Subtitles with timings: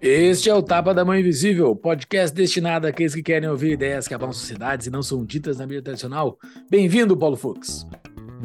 [0.00, 4.14] Este é o Tapa da Mão Invisível, podcast destinado àqueles que querem ouvir ideias que
[4.14, 6.38] abalam sociedades e não são ditas na mídia tradicional.
[6.70, 7.84] Bem-vindo, Paulo Fux.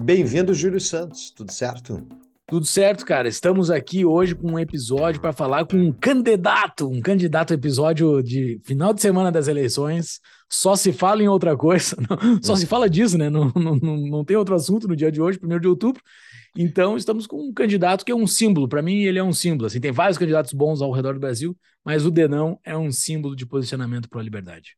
[0.01, 1.29] Bem-vindo, Júlio Santos.
[1.31, 2.07] Tudo certo?
[2.47, 3.27] Tudo certo, cara.
[3.27, 8.59] Estamos aqui hoje com um episódio para falar com um candidato, um candidato episódio de
[8.63, 10.19] final de semana das eleições.
[10.49, 13.29] Só se fala em outra coisa, não, só se fala disso, né?
[13.29, 16.01] Não, não, não, tem outro assunto no dia de hoje, 1 de outubro.
[16.57, 18.67] Então, estamos com um candidato que é um símbolo.
[18.67, 19.67] Para mim, ele é um símbolo.
[19.67, 21.55] Assim, tem vários candidatos bons ao redor do Brasil,
[21.85, 24.75] mas o Denão é um símbolo de posicionamento para a liberdade.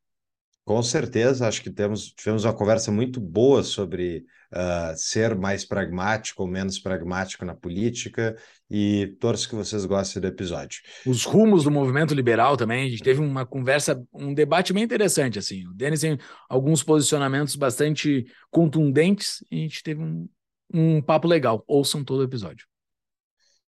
[0.63, 6.43] Com certeza, acho que temos, tivemos uma conversa muito boa sobre uh, ser mais pragmático
[6.43, 8.37] ou menos pragmático na política
[8.69, 10.81] e torço que vocês gostem do episódio.
[11.05, 15.39] Os rumos do movimento liberal também, a gente teve uma conversa, um debate bem interessante,
[15.39, 20.29] assim, o Denis tem alguns posicionamentos bastante contundentes e a gente teve um,
[20.71, 21.63] um papo legal.
[21.67, 22.67] Ouçam todo o episódio.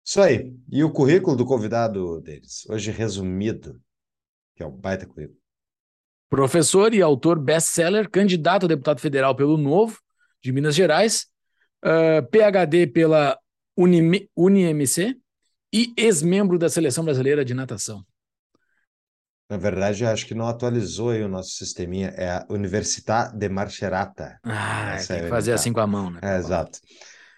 [0.05, 0.53] Isso aí.
[0.69, 3.81] E o currículo do convidado deles, hoje resumido,
[4.57, 5.40] que é um baita currículo.
[6.31, 9.99] Professor e autor best-seller, candidato a deputado federal pelo Novo,
[10.41, 11.27] de Minas Gerais,
[11.85, 13.37] uh, ah, PhD pela
[13.77, 15.17] Unim UniMC
[15.73, 18.05] e ex-membro da Seleção Brasileira de Natação.
[19.51, 22.15] Na verdade, acho que não atualizou aí o nosso sisteminha.
[22.17, 24.39] É a Università de Marcerata.
[24.45, 26.21] Ah, Essa tem é que fazer assim com a mão, né?
[26.23, 26.79] É, exato.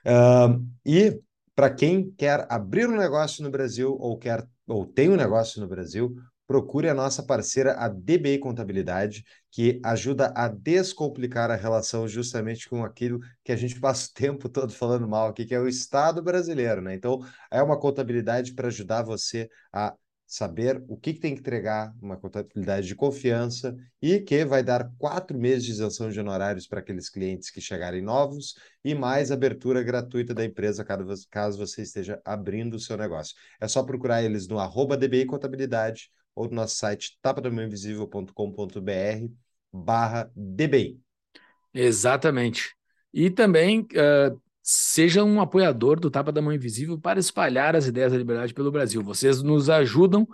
[0.05, 1.19] Uh, e
[1.55, 5.67] para quem quer abrir um negócio no Brasil ou quer ou tem um negócio no
[5.67, 6.15] Brasil,
[6.53, 12.85] procure a nossa parceira, a DBI Contabilidade, que ajuda a descomplicar a relação justamente com
[12.85, 16.23] aquilo que a gente passa o tempo todo falando mal aqui, que é o Estado
[16.23, 16.95] brasileiro, né?
[16.95, 19.95] Então, é uma contabilidade para ajudar você a
[20.27, 24.91] saber o que, que, tem que entregar, uma contabilidade de confiança e que vai dar
[24.99, 29.83] quatro meses de isenção de honorários para aqueles clientes que chegarem novos e mais abertura
[29.83, 30.85] gratuita da empresa
[31.31, 33.35] caso, você esteja abrindo o seu negócio.
[33.59, 39.33] É só procurar eles no arroba DBI Contabilidade ou no nosso site tapadamãoinvisível.com.br
[39.73, 41.01] barra DBI.
[41.73, 42.75] Exatamente.
[43.13, 48.13] E também uh, seja um apoiador do Tapa da Mão Invisível para espalhar as ideias
[48.13, 49.03] da liberdade pelo Brasil.
[49.03, 50.27] Vocês nos ajudam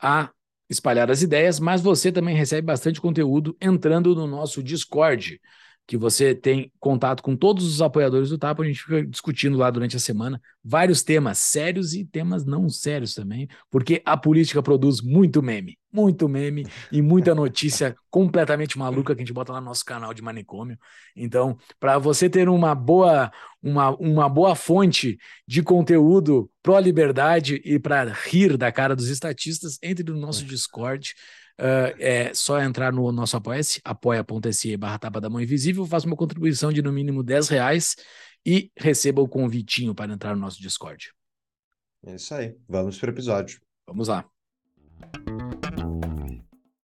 [0.00, 0.30] a
[0.68, 5.40] espalhar as ideias, mas você também recebe bastante conteúdo entrando no nosso Discord
[5.88, 9.70] que você tem contato com todos os apoiadores do Tapa, a gente fica discutindo lá
[9.70, 15.00] durante a semana vários temas sérios e temas não sérios também, porque a política produz
[15.00, 19.68] muito meme, muito meme e muita notícia completamente maluca que a gente bota lá no
[19.68, 20.78] nosso canal de manicômio.
[21.16, 23.32] Então, para você ter uma boa
[23.62, 30.04] uma, uma boa fonte de conteúdo pró-liberdade e para rir da cara dos estatistas, entre
[30.04, 31.14] no nosso Discord.
[31.58, 36.14] Uh, é só entrar no nosso apoia-se, apoia.se barra tapa da mão invisível, faça uma
[36.14, 37.96] contribuição de no mínimo 10 reais
[38.46, 41.12] e receba o convitinho para entrar no nosso Discord.
[42.06, 42.56] É isso aí.
[42.68, 43.60] Vamos para o episódio.
[43.86, 44.24] Vamos lá.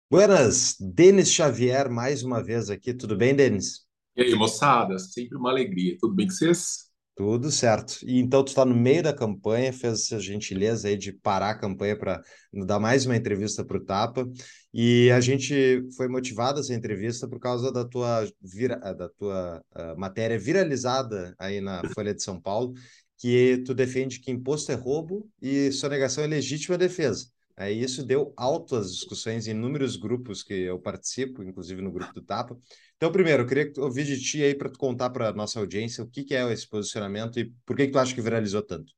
[0.08, 2.94] Buenas, Denis Xavier, mais uma vez aqui.
[2.94, 3.86] Tudo bem, Denis?
[4.14, 4.98] E aí, moçada?
[4.98, 5.96] Sempre uma alegria.
[5.98, 6.91] Tudo bem com vocês?
[7.14, 7.98] Tudo certo.
[8.04, 11.58] E então tu está no meio da campanha, fez essa gentileza aí de parar a
[11.58, 12.22] campanha para
[12.66, 14.26] dar mais uma entrevista para o Tapa.
[14.72, 19.98] E a gente foi motivado essa entrevista por causa da tua, vira, da tua uh,
[19.98, 22.72] matéria viralizada aí na Folha de São Paulo,
[23.18, 27.26] que tu defende que imposto é roubo e sonegação é legítima defesa.
[27.56, 32.22] É, isso deu altas discussões em inúmeros grupos que eu participo, inclusive no grupo do
[32.22, 32.56] Tapa.
[33.02, 36.04] Então, primeiro, eu queria ouvir de ti aí para tu contar para a nossa audiência
[36.04, 38.92] o que, que, é esse posicionamento e por que, que tu acha que viralizou tanto.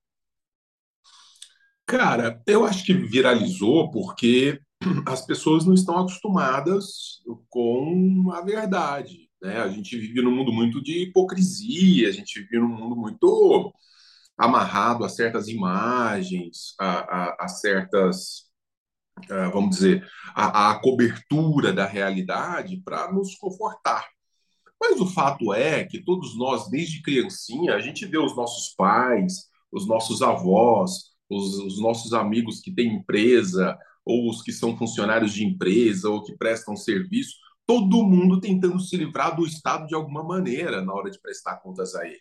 [1.86, 4.60] Cara, eu acho que viralizou porque
[5.08, 9.30] as pessoas não estão acostumadas com a verdade.
[9.40, 9.56] Né?
[9.56, 13.72] A gente vive num mundo muito de hipocrisia, a gente vive num mundo muito
[14.36, 18.52] amarrado a certas imagens, a, a, a certas
[19.52, 24.06] vamos dizer, a, a cobertura da realidade para nos confortar.
[24.80, 29.48] Mas o fato é que todos nós, desde criancinha, a gente vê os nossos pais,
[29.72, 35.32] os nossos avós, os, os, nossos amigos que têm empresa, ou os que são funcionários
[35.32, 37.34] de empresa, ou que prestam serviço,
[37.66, 41.94] todo mundo tentando se livrar do Estado de alguma maneira na hora de prestar contas
[41.94, 42.20] a ele.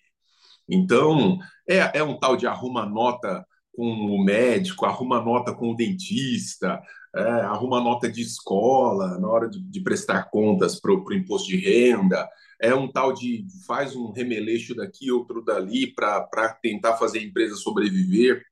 [0.69, 1.37] Então,
[1.67, 6.81] é, é um tal de arruma nota com o médico, arruma nota com o dentista,
[7.15, 11.57] é, arruma nota de escola na hora de, de prestar contas para o imposto de
[11.57, 12.27] renda.
[12.61, 17.55] é um tal de faz um remeleixo daqui, outro dali, para tentar fazer a empresa
[17.55, 18.43] sobreviver.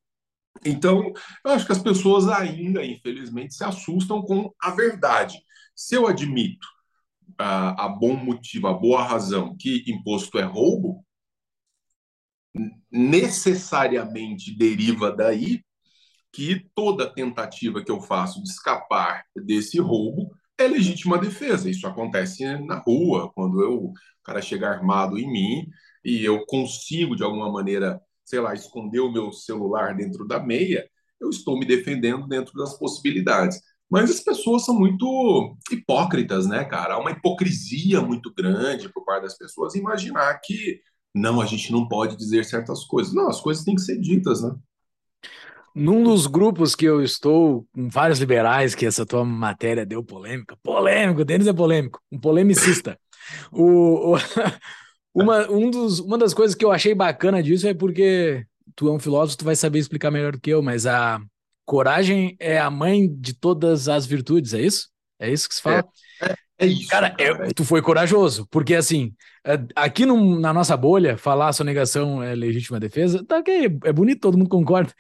[0.65, 1.13] Então,
[1.45, 5.39] eu acho que as pessoas ainda, infelizmente, se assustam com a verdade.
[5.75, 6.67] Se eu admito
[7.37, 11.03] a, a bom motivo, a boa razão que imposto é roubo,
[12.91, 15.61] necessariamente deriva daí
[16.31, 21.69] que toda tentativa que eu faço de escapar desse roubo é legítima defesa.
[21.69, 23.93] Isso acontece na rua, quando eu, o
[24.23, 25.67] cara chega armado em mim
[26.03, 30.87] e eu consigo, de alguma maneira, sei lá, esconder o meu celular dentro da meia,
[31.19, 33.59] eu estou me defendendo dentro das possibilidades.
[33.89, 36.93] Mas as pessoas são muito hipócritas, né, cara?
[36.93, 40.79] Há uma hipocrisia muito grande por parte das pessoas imaginar que
[41.13, 43.13] não, a gente não pode dizer certas coisas.
[43.13, 44.55] Não, as coisas têm que ser ditas, né?
[45.73, 50.57] Num dos grupos que eu estou, com vários liberais, que essa tua matéria deu polêmica,
[50.61, 52.99] polêmico, Denis é polêmico, um polemicista.
[53.51, 54.17] o, o
[55.15, 58.91] uma, um dos, uma das coisas que eu achei bacana disso é porque tu é
[58.91, 61.21] um filósofo, tu vai saber explicar melhor do que eu, mas a
[61.65, 64.89] coragem é a mãe de todas as virtudes, é isso?
[65.19, 65.85] É isso que se fala?
[66.21, 66.87] É, é, isso.
[66.89, 67.47] Cara, cara.
[67.47, 69.13] É, tu foi corajoso, porque assim,
[69.75, 74.21] aqui no, na nossa bolha, falar a sonegação é legítima defesa, tá ok, é bonito,
[74.21, 74.93] todo mundo concorda.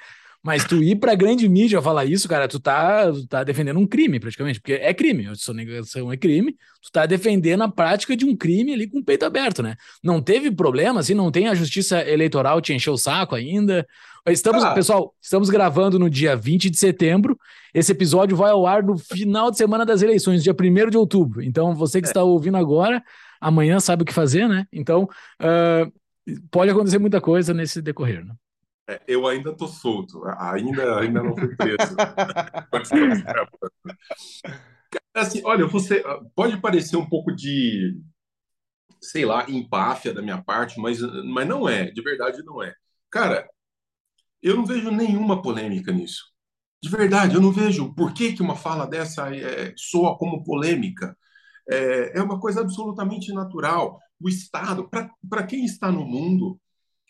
[0.43, 3.85] Mas tu ir pra grande mídia falar isso, cara, tu tá, tu tá defendendo um
[3.85, 8.35] crime, praticamente, porque é crime, sonegação é crime, tu tá defendendo a prática de um
[8.35, 9.75] crime ali com o peito aberto, né?
[10.03, 13.85] Não teve problema, assim, não tem a justiça eleitoral te encher o saco ainda.
[14.27, 14.73] Estamos, ah.
[14.73, 17.39] pessoal, estamos gravando no dia 20 de setembro,
[17.73, 21.41] esse episódio vai ao ar no final de semana das eleições, dia 1 de outubro.
[21.41, 22.09] Então, você que é.
[22.09, 23.03] está ouvindo agora,
[23.39, 24.67] amanhã sabe o que fazer, né?
[24.71, 25.09] Então,
[25.41, 25.91] uh,
[26.51, 28.35] pode acontecer muita coisa nesse decorrer, né?
[28.87, 31.77] É, eu ainda estou solto, ainda, ainda não fui preso.
[35.15, 36.03] assim, olha, você
[36.35, 37.99] pode parecer um pouco de,
[39.01, 42.75] sei lá, empáfia da minha parte, mas, mas não é, de verdade não é.
[43.09, 43.47] Cara,
[44.41, 46.31] eu não vejo nenhuma polêmica nisso.
[46.83, 51.15] De verdade, eu não vejo por que, que uma fala dessa é, soa como polêmica.
[51.69, 53.99] É, é uma coisa absolutamente natural.
[54.19, 54.89] O Estado,
[55.29, 56.59] para quem está no mundo,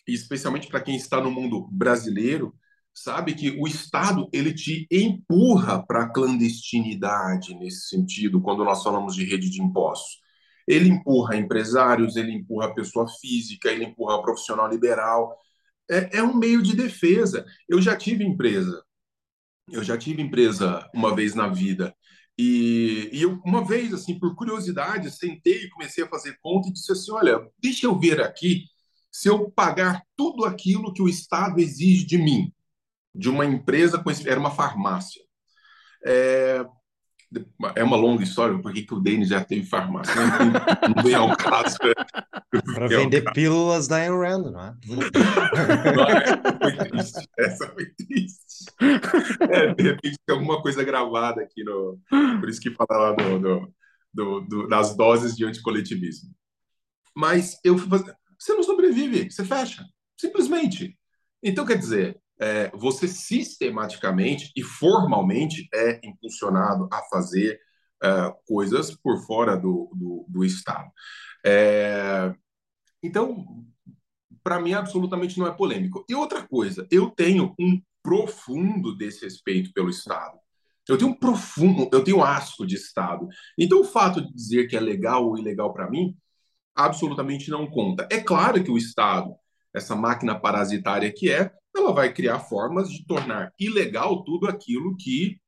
[0.07, 2.54] e especialmente para quem está no mundo brasileiro,
[2.94, 9.16] sabe que o Estado ele te empurra para a clandestinidade nesse sentido, quando nós falamos
[9.16, 10.19] de rede de impostos.
[10.68, 15.36] Ele empurra empresários, ele empurra pessoa física, ele empurra profissional liberal.
[15.91, 17.45] É, é um meio de defesa.
[17.67, 18.83] Eu já tive empresa,
[19.69, 21.93] eu já tive empresa uma vez na vida.
[22.38, 26.73] E, e eu, uma vez, assim, por curiosidade, sentei e comecei a fazer conta e
[26.73, 28.65] disse assim: olha, deixa eu ver aqui
[29.11, 32.53] se eu pagar tudo aquilo que o Estado exige de mim,
[33.13, 35.21] de uma empresa com era uma farmácia.
[36.05, 36.65] É,
[37.75, 40.13] é uma longa história, porque que o Denis já teve farmácia.
[40.16, 41.78] Não, não vem ao caso.
[42.74, 43.33] Para vender caso.
[43.33, 44.75] pílulas da Ayn Rand, não é?
[45.95, 47.30] Não, essa foi triste.
[47.38, 48.66] Essa foi triste.
[49.50, 52.00] É, de repente tem alguma coisa gravada aqui no.
[52.39, 53.74] Por isso que fala lá do, do,
[54.13, 56.30] do, do das doses de anticoletivismo.
[57.16, 59.86] Mas eu fui fazer você não sobrevive, você fecha,
[60.19, 60.98] simplesmente.
[61.44, 67.59] Então, quer dizer, é, você sistematicamente e formalmente é impulsionado a fazer
[68.03, 70.89] é, coisas por fora do, do, do Estado.
[71.45, 72.33] É,
[73.03, 73.45] então,
[74.43, 76.03] para mim, absolutamente não é polêmico.
[76.09, 80.39] E outra coisa, eu tenho um profundo desrespeito pelo Estado.
[80.89, 83.27] Eu tenho um profundo, eu tenho asco de Estado.
[83.55, 86.17] Então, o fato de dizer que é legal ou ilegal para mim
[86.75, 88.07] absolutamente não conta.
[88.12, 89.36] É claro que o Estado,
[89.74, 95.40] essa máquina parasitária que é, ela vai criar formas de tornar ilegal tudo aquilo que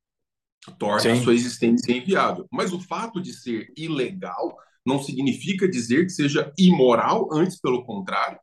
[0.77, 1.12] torna Sim.
[1.12, 2.48] a sua existência inviável.
[2.51, 8.39] Mas o fato de ser ilegal não significa dizer que seja imoral, antes pelo contrário.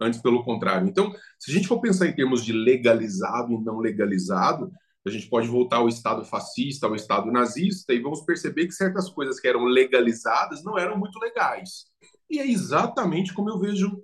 [0.00, 0.88] Antes pelo contrário.
[0.88, 4.70] Então, se a gente for pensar em termos de legalizado e não legalizado,
[5.06, 9.08] a gente pode voltar ao Estado fascista, ao Estado nazista, e vamos perceber que certas
[9.08, 11.84] coisas que eram legalizadas não eram muito legais.
[12.30, 14.02] E é exatamente como eu vejo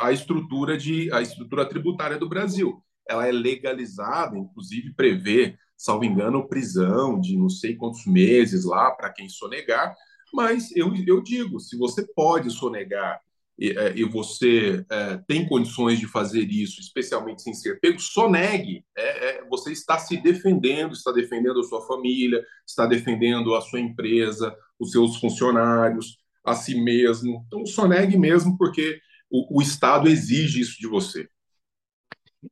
[0.00, 2.82] a estrutura de a estrutura tributária do Brasil.
[3.08, 9.10] Ela é legalizada, inclusive prevê, salvo engano, prisão de não sei quantos meses lá para
[9.10, 9.94] quem sonegar.
[10.32, 13.20] Mas eu, eu digo, se você pode sonegar
[13.60, 18.84] e, é, e você é, tem condições de fazer isso, especialmente sem ser pego, sonegue.
[18.96, 23.80] É, é, você está se defendendo, está defendendo a sua família, está defendendo a sua
[23.80, 27.44] empresa, os seus funcionários a si mesmo.
[27.46, 28.98] Então, sonegue mesmo, porque
[29.30, 31.28] o, o Estado exige isso de você.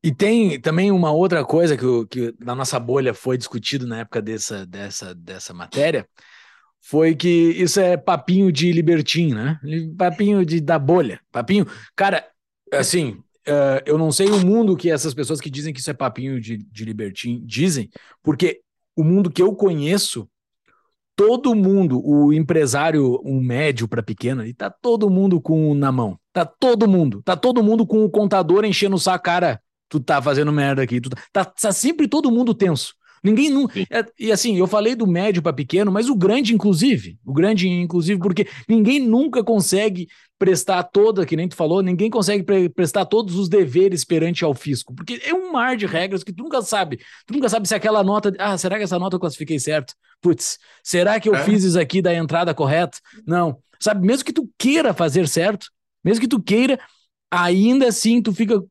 [0.02, 4.20] E tem também uma outra coisa que, que na nossa bolha foi discutido na época
[4.20, 6.06] dessa, dessa, dessa matéria.
[6.80, 9.58] foi que isso é papinho de libertim, né?
[9.96, 11.20] Papinho de da bolha.
[11.32, 11.66] Papinho.
[11.96, 12.26] Cara,
[12.72, 15.94] assim, uh, eu não sei o mundo que essas pessoas que dizem que isso é
[15.94, 17.90] papinho de, de libertim dizem,
[18.22, 18.60] porque
[18.94, 20.28] o mundo que eu conheço,
[21.18, 26.16] todo mundo, o empresário, um médio para pequeno, e tá todo mundo com na mão.
[26.32, 27.20] Tá todo mundo.
[27.24, 29.60] Tá todo mundo com o contador enchendo o saco, cara.
[29.88, 31.00] Tu tá fazendo merda aqui.
[31.00, 32.94] Tu tá, tá, tá sempre todo mundo tenso.
[33.22, 33.78] Ninguém nunca.
[33.90, 37.18] É, e assim, eu falei do médio para pequeno, mas o grande, inclusive.
[37.24, 40.08] O grande, inclusive, porque ninguém nunca consegue
[40.38, 44.54] prestar toda, que nem tu falou, ninguém consegue pre prestar todos os deveres perante ao
[44.54, 47.00] fisco, porque é um mar de regras que tu nunca sabe.
[47.26, 48.32] Tu nunca sabe se aquela nota.
[48.38, 49.94] Ah, será que essa nota eu classifiquei certo?
[50.20, 51.44] Putz, será que eu é.
[51.44, 52.98] fiz isso aqui da entrada correta?
[53.26, 53.58] Não.
[53.80, 55.68] Sabe, mesmo que tu queira fazer certo,
[56.04, 56.78] mesmo que tu queira,
[57.30, 58.62] ainda assim tu fica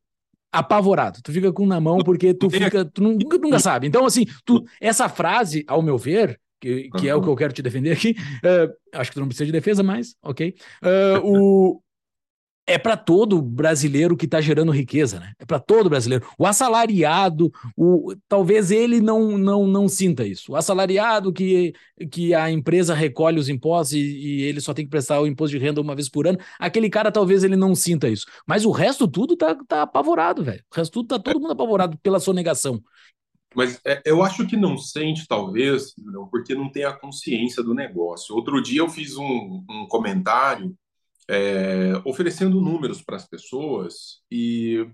[0.52, 1.20] apavorado.
[1.24, 3.88] Tu fica com na mão porque tu fica, tu nunca, nunca sabe.
[3.88, 7.54] Então, assim, tu, essa frase, ao meu ver, que, que é o que eu quero
[7.54, 10.56] te defender aqui, uh, acho que tu não precisa de defesa, mas ok.
[10.84, 11.82] Uh, o,
[12.68, 15.32] é para todo brasileiro que está gerando riqueza, né?
[15.40, 16.28] É para todo brasileiro.
[16.38, 20.52] O assalariado, o, talvez ele não, não, não sinta isso.
[20.52, 21.74] O assalariado que,
[22.12, 25.58] que a empresa recolhe os impostos e, e, ele só tem que prestar o imposto
[25.58, 28.26] de renda uma vez por ano, aquele cara talvez ele não sinta isso.
[28.46, 30.64] Mas o resto tudo tá, tá apavorado, velho.
[30.70, 32.84] O resto tudo tá todo mundo apavorado pela sonegação.
[33.56, 35.96] Mas é, eu acho que não sente, talvez,
[36.30, 38.36] porque não tem a consciência do negócio.
[38.36, 40.76] Outro dia eu fiz um, um comentário
[41.30, 44.88] é, oferecendo números para as pessoas e,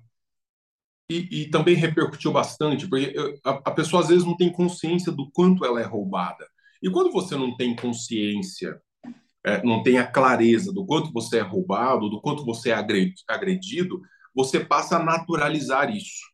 [1.10, 3.14] e, e, também repercutiu bastante, porque
[3.46, 6.48] a, a pessoa às vezes não tem consciência do quanto ela é roubada.
[6.82, 8.82] E quando você não tem consciência,
[9.46, 12.86] é, não tem a clareza do quanto você é roubado, do quanto você é
[13.28, 14.02] agredido,
[14.34, 16.34] você passa a naturalizar isso.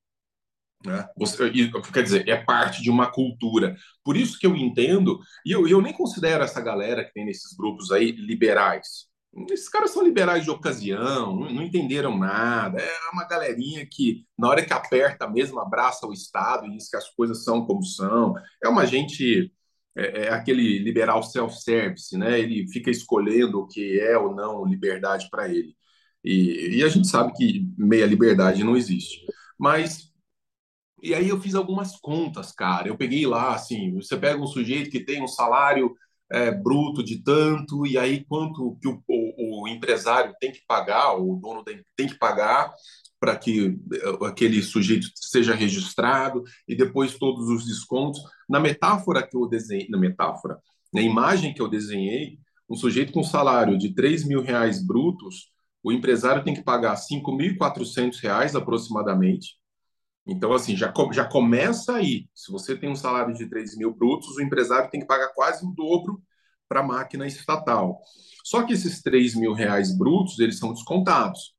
[0.85, 1.05] Né?
[1.17, 1.51] Você,
[1.93, 3.75] quer dizer, é parte de uma cultura.
[4.03, 7.55] Por isso que eu entendo, e eu, eu nem considero essa galera que tem nesses
[7.55, 9.08] grupos aí liberais.
[9.51, 12.81] Esses caras são liberais de ocasião, não, entenderam nada.
[12.81, 16.97] É uma galerinha que, na hora que aperta mesmo, abraça o Estado e diz que
[16.97, 18.33] as coisas são como são.
[18.63, 19.53] É uma gente,
[19.95, 22.39] é, é aquele liberal self-service, né?
[22.39, 25.75] Ele fica escolhendo o que é ou não liberdade para ele.
[26.23, 29.25] E, e a gente sabe que meia liberdade não existe.
[29.57, 30.09] Mas
[31.01, 32.87] e aí eu fiz algumas contas, cara.
[32.87, 35.95] Eu peguei lá, assim, você pega um sujeito que tem um salário
[36.31, 41.15] é, bruto de tanto, e aí quanto que o, o, o, empresário tem que pagar,
[41.15, 42.71] o dono tem que pagar
[43.19, 48.21] para que é, aquele sujeito seja registrado, e depois todos os descontos.
[48.47, 50.57] Na metáfora que eu desenhei, na metáfora,
[50.93, 55.51] na imagem que eu desenhei, um sujeito com salário de 3 mil reais brutos,
[55.83, 59.55] o empresário tem que pagar 5.400 reais aproximadamente,
[60.31, 62.27] então, assim, já, já começa aí.
[62.35, 65.65] Se você tem um salário de 3 mil brutos, o empresário tem que pagar quase
[65.65, 66.21] o dobro
[66.67, 67.99] para a máquina estatal.
[68.43, 71.55] Só que esses 3 mil reais brutos, eles são descontados.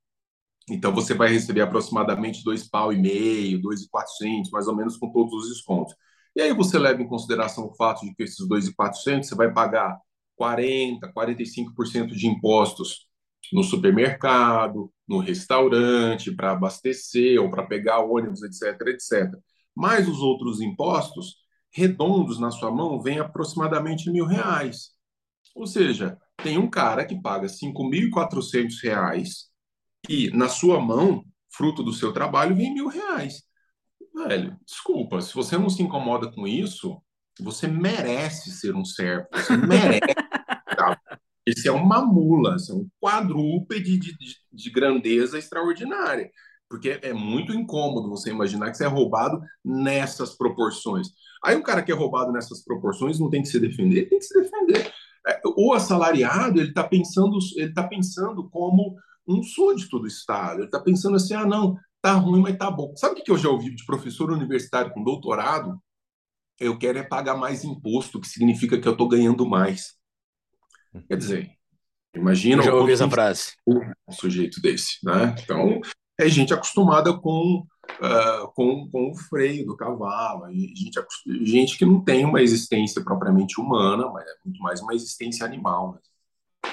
[0.69, 4.97] Então, você vai receber aproximadamente dois pau e meio, dois e quatrocentos, mais ou menos
[4.97, 5.95] com todos os descontos.
[6.35, 9.35] E aí você leva em consideração o fato de que esses dois e quatrocentos você
[9.35, 9.99] vai pagar
[10.35, 13.07] 40, 45% de impostos
[13.51, 19.31] no supermercado, no restaurante, para abastecer ou para pegar ônibus, etc, etc.
[19.75, 21.37] Mais os outros impostos
[21.71, 24.91] redondos na sua mão vem aproximadamente mil reais.
[25.55, 29.51] Ou seja, tem um cara que paga 5.400 reais
[30.09, 33.43] e na sua mão, fruto do seu trabalho, vem mil reais.
[34.13, 37.01] Velho, desculpa, se você não se incomoda com isso,
[37.39, 39.27] você merece ser um servo.
[39.33, 40.01] Você merece.
[41.45, 41.51] Tá?
[41.51, 46.31] Esse é uma mula, é um quadrúpede de, de, de grandeza extraordinária
[46.71, 51.09] porque é muito incômodo você imaginar que você é roubado nessas proporções.
[51.43, 54.25] Aí o cara que é roubado nessas proporções não tem que se defender, tem que
[54.25, 54.91] se defender.
[55.27, 58.95] É, o assalariado ele está pensando, ele está pensando como
[59.27, 60.59] um súdito do Estado.
[60.59, 62.95] Ele está pensando assim, ah não, tá ruim, mas tá bom.
[62.95, 65.77] Sabe o que eu já ouvi de professor universitário com doutorado?
[66.57, 70.00] Eu quero é pagar mais imposto, que significa que eu estou ganhando mais.
[71.07, 71.51] Quer dizer,
[72.15, 72.61] imagina.
[72.61, 73.53] Eu já ouvi essa frase.
[73.67, 75.35] Um sujeito desse, né?
[75.41, 75.81] Então,
[76.19, 77.65] é gente acostumada com,
[77.99, 80.99] uh, com, com o freio do cavalo, gente,
[81.43, 85.93] gente que não tem uma existência propriamente humana, mas é muito mais uma existência animal.
[85.93, 85.99] Né?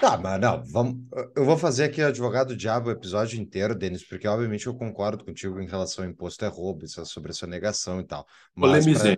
[0.00, 0.96] Tá, mas não, vamos,
[1.34, 5.60] eu vou fazer aqui advogado diabo o episódio inteiro, Denis, porque obviamente eu concordo contigo
[5.60, 8.26] em relação ao imposto é roubo, isso é sobre essa negação e tal.
[8.54, 9.16] Mas pra,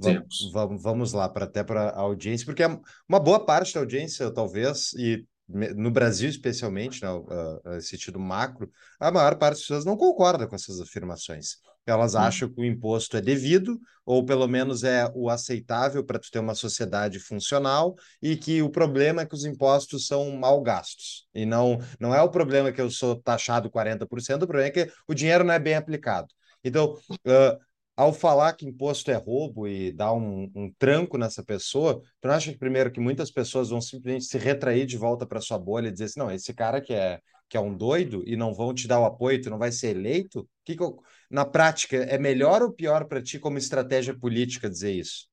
[0.00, 3.80] vamos, vamos, vamos lá, para até para a audiência, porque é uma boa parte da
[3.80, 9.84] audiência, talvez, e no Brasil especialmente, né, uh, sentido macro, a maior parte das pessoas
[9.84, 11.56] não concorda com essas afirmações.
[11.86, 16.30] Elas acham que o imposto é devido, ou pelo menos é o aceitável para tu
[16.30, 21.26] ter uma sociedade funcional, e que o problema é que os impostos são mal gastos.
[21.34, 24.92] E não, não é o problema que eu sou taxado 40%, o problema é que
[25.08, 26.28] o dinheiro não é bem aplicado.
[26.62, 27.58] Então, uh,
[27.96, 32.34] ao falar que imposto é roubo e dar um, um, tranco nessa pessoa, tu não
[32.34, 35.88] acha que primeiro que muitas pessoas vão simplesmente se retrair de volta para sua bolha
[35.88, 37.20] e dizer assim, não, esse cara que é
[37.50, 39.88] que é um doido e não vão te dar o apoio, tu não vai ser
[39.88, 40.48] eleito?
[40.64, 44.92] Que, que eu, na prática é melhor ou pior para ti como estratégia política dizer
[44.92, 45.28] isso?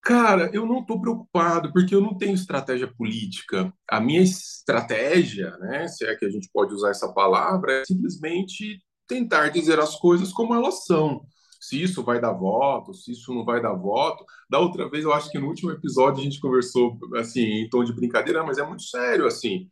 [0.00, 3.70] Cara, eu não estou preocupado porque eu não tenho estratégia política.
[3.86, 8.80] A minha estratégia, né, se é que a gente pode usar essa palavra, é simplesmente
[9.06, 11.20] tentar dizer as coisas como elas são
[11.58, 14.24] se isso vai dar voto, se isso não vai dar voto.
[14.48, 17.84] Da outra vez, eu acho que no último episódio a gente conversou assim em tom
[17.84, 19.68] de brincadeira, mas é muito sério assim.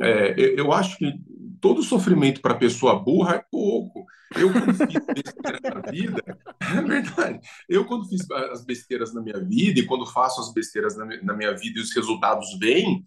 [0.00, 1.10] É, eu acho que
[1.60, 4.04] todo sofrimento para pessoa burra é pouco.
[4.36, 6.22] Eu quando fiz besteira na vida,
[6.60, 7.40] é verdade.
[7.68, 11.56] Eu quando fiz as besteiras na minha vida e quando faço as besteiras na minha
[11.56, 13.04] vida e os resultados vêm,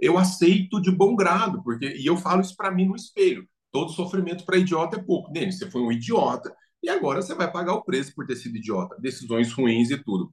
[0.00, 3.46] eu aceito de bom grado, porque e eu falo isso para mim no espelho.
[3.70, 5.32] Todo sofrimento para idiota é pouco.
[5.32, 6.54] Denis, você foi um idiota.
[6.82, 10.32] E agora você vai pagar o preço por ter sido idiota, decisões ruins e tudo.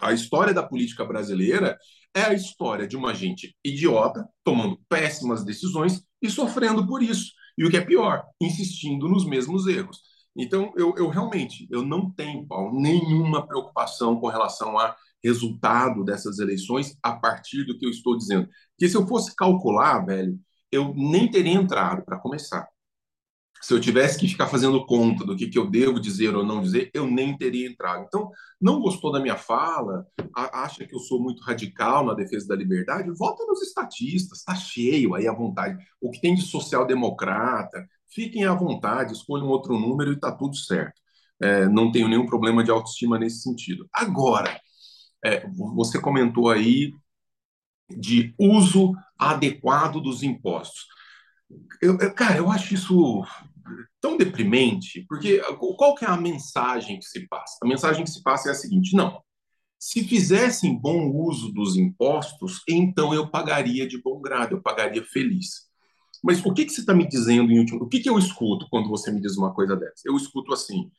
[0.00, 1.78] A história da política brasileira
[2.14, 7.32] é a história de uma gente idiota, tomando péssimas decisões e sofrendo por isso.
[7.56, 10.00] E o que é pior, insistindo nos mesmos erros.
[10.36, 16.38] Então, eu, eu realmente eu não tenho, Paulo, nenhuma preocupação com relação a resultado dessas
[16.38, 18.48] eleições a partir do que eu estou dizendo.
[18.72, 20.38] Porque se eu fosse calcular, velho,
[20.70, 22.66] eu nem teria entrado para começar
[23.60, 26.62] se eu tivesse que ficar fazendo conta do que, que eu devo dizer ou não
[26.62, 28.04] dizer, eu nem teria entrado.
[28.06, 32.56] Então, não gostou da minha fala, acha que eu sou muito radical na defesa da
[32.56, 35.76] liberdade, vota nos estatistas, está cheio aí à vontade.
[36.00, 41.00] O que tem de social-democrata, fiquem à vontade, escolham outro número e está tudo certo.
[41.42, 43.88] É, não tenho nenhum problema de autoestima nesse sentido.
[43.92, 44.58] Agora,
[45.24, 46.92] é, você comentou aí
[47.90, 50.86] de uso adequado dos impostos.
[51.80, 53.24] Eu, eu, cara, eu acho isso
[54.00, 57.58] tão deprimente, porque qual que é a mensagem que se passa?
[57.62, 59.22] A mensagem que se passa é a seguinte: não,
[59.78, 65.70] se fizessem bom uso dos impostos, então eu pagaria de bom grado, eu pagaria feliz.
[66.22, 67.84] Mas o que, que você está me dizendo em último?
[67.84, 70.02] O que, que eu escuto quando você me diz uma coisa dessa?
[70.04, 70.90] Eu escuto assim: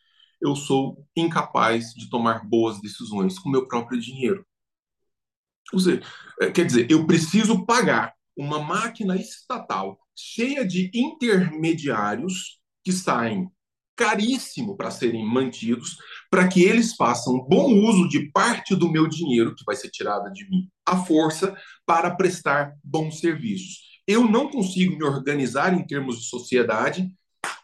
[0.42, 4.46] eu sou incapaz de tomar boas decisões com meu próprio dinheiro.
[5.72, 6.02] Ou seja,
[6.42, 13.50] é, quer dizer, eu preciso pagar uma máquina estatal cheia de intermediários que saem
[13.96, 15.98] caríssimo para serem mantidos,
[16.30, 20.32] para que eles façam bom uso de parte do meu dinheiro, que vai ser tirada
[20.32, 24.02] de mim, à força, para prestar bons serviços.
[24.08, 27.08] Eu não consigo me organizar em termos de sociedade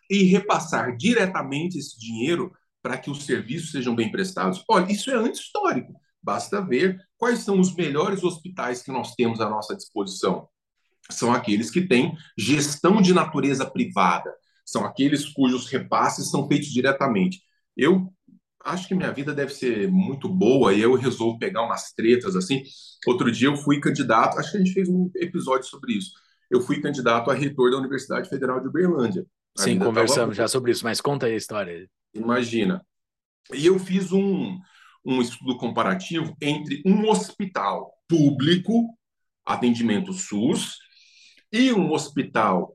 [0.09, 2.51] e repassar diretamente esse dinheiro
[2.83, 4.63] para que os serviços sejam bem prestados.
[4.69, 5.93] Olha, isso é anti-histórico.
[6.21, 10.47] Basta ver quais são os melhores hospitais que nós temos à nossa disposição
[11.09, 14.33] são aqueles que têm gestão de natureza privada,
[14.67, 17.41] são aqueles cujos repasses são feitos diretamente.
[17.75, 18.13] Eu
[18.65, 22.63] acho que minha vida deve ser muito boa e eu resolvo pegar umas tretas assim.
[23.07, 26.11] Outro dia eu fui candidato, acho que a gente fez um episódio sobre isso.
[26.51, 29.25] Eu fui candidato a reitor da Universidade Federal de Uberlândia.
[29.55, 30.45] Sim, conversamos tava...
[30.45, 31.89] já sobre isso, mas conta aí a história.
[32.13, 32.85] Imagina.
[33.53, 34.59] E eu fiz um,
[35.05, 38.97] um estudo comparativo entre um hospital público,
[39.45, 40.75] atendimento SUS,
[41.51, 42.73] e um hospital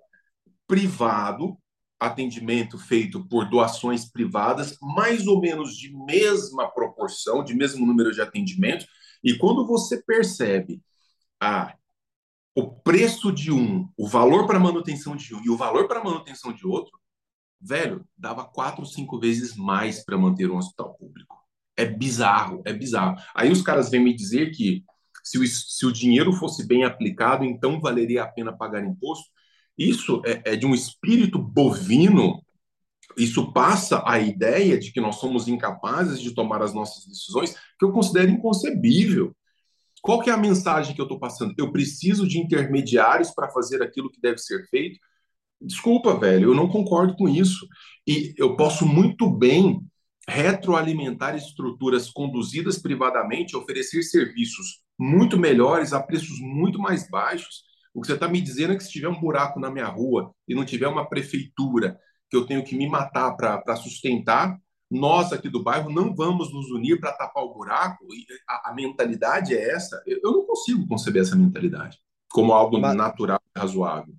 [0.66, 1.58] privado,
[2.06, 8.20] atendimento feito por doações privadas, mais ou menos de mesma proporção, de mesmo número de
[8.20, 8.86] atendimentos.
[9.22, 10.82] E quando você percebe
[11.40, 11.74] a
[12.54, 16.52] o preço de um, o valor para manutenção de um e o valor para manutenção
[16.52, 16.92] de outro,
[17.58, 21.36] velho, dava quatro, cinco vezes mais para manter um hospital público.
[21.76, 23.16] É bizarro, é bizarro.
[23.34, 24.84] Aí os caras vêm me dizer que
[25.24, 29.30] se o, se o dinheiro fosse bem aplicado, então valeria a pena pagar imposto.
[29.76, 32.42] Isso é, é de um espírito bovino.
[33.16, 37.84] Isso passa a ideia de que nós somos incapazes de tomar as nossas decisões, que
[37.84, 39.34] eu considero inconcebível.
[40.00, 41.54] Qual que é a mensagem que eu estou passando?
[41.56, 44.98] Eu preciso de intermediários para fazer aquilo que deve ser feito.
[45.60, 47.66] Desculpa, velho, eu não concordo com isso.
[48.06, 49.80] E eu posso muito bem
[50.28, 57.64] retroalimentar estruturas conduzidas privadamente, oferecer serviços muito melhores a preços muito mais baixos.
[57.94, 60.34] O que você está me dizendo é que se tiver um buraco na minha rua
[60.48, 61.98] e não tiver uma prefeitura
[62.30, 64.58] que eu tenho que me matar para sustentar,
[64.90, 68.06] nós aqui do bairro não vamos nos unir para tapar o buraco.
[68.48, 70.02] A, a, mentalidade é essa.
[70.06, 71.98] Eu, eu, não consigo conceber essa mentalidade
[72.30, 72.96] como algo Mas...
[72.96, 74.14] natural razoável.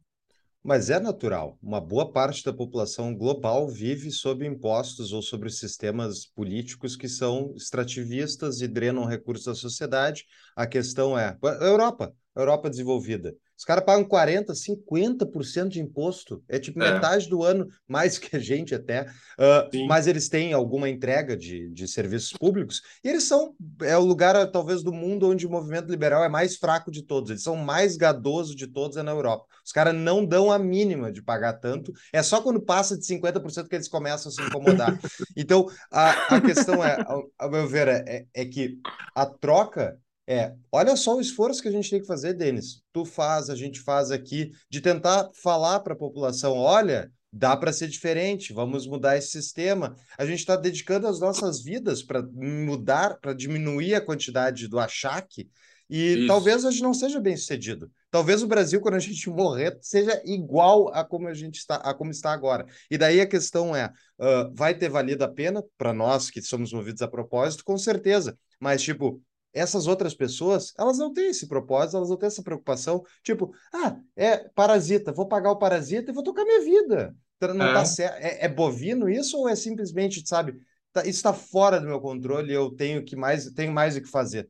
[0.64, 1.58] Mas é natural.
[1.62, 7.54] Uma boa parte da população global vive sob impostos ou sobre sistemas políticos que são
[7.54, 10.24] extrativistas e drenam recursos da sociedade.
[10.56, 13.36] A questão é: Europa, Europa desenvolvida.
[13.64, 16.44] Os caras pagam 40%, 50% de imposto.
[16.50, 16.96] É tipo é.
[16.96, 19.04] metade do ano, mais que a gente até.
[19.40, 23.56] Uh, mas eles têm alguma entrega de, de serviços públicos e eles são.
[23.82, 27.30] É o lugar, talvez, do mundo onde o movimento liberal é mais fraco de todos.
[27.30, 29.46] Eles são mais gadoso de todos é na Europa.
[29.66, 31.94] Os caras não dão a mínima de pagar tanto.
[32.12, 35.00] É só quando passa de 50% que eles começam a se incomodar.
[35.38, 38.78] então, a, a questão é, ao, ao meu ver, é, é que
[39.16, 42.82] a troca é, olha só o esforço que a gente tem que fazer, Denis.
[42.94, 47.74] Tu faz, a gente faz aqui, de tentar falar para a população: olha, dá para
[47.74, 49.96] ser diferente, vamos mudar esse sistema.
[50.18, 55.50] A gente está dedicando as nossas vidas para mudar, para diminuir a quantidade do achaque,
[55.90, 56.28] e Isso.
[56.28, 57.92] talvez a gente não seja bem sucedido.
[58.10, 61.94] Talvez o Brasil, quando a gente morrer, seja igual a como a gente está, a
[61.94, 62.66] como está agora.
[62.90, 63.88] E daí a questão é:
[64.20, 67.66] uh, vai ter valido a pena para nós que somos movidos a propósito?
[67.66, 68.38] Com certeza.
[68.60, 69.22] Mas, tipo,
[69.54, 73.96] essas outras pessoas, elas não têm esse propósito, elas não têm essa preocupação, tipo, ah,
[74.16, 77.16] é parasita, vou pagar o parasita e vou tocar minha vida.
[77.40, 77.74] Não tá é.
[77.74, 78.16] tá certo.
[78.18, 80.56] É, é, bovino isso ou é simplesmente, sabe,
[80.92, 84.10] tá, isso está fora do meu controle, eu tenho que mais, tenho mais o que
[84.10, 84.50] fazer?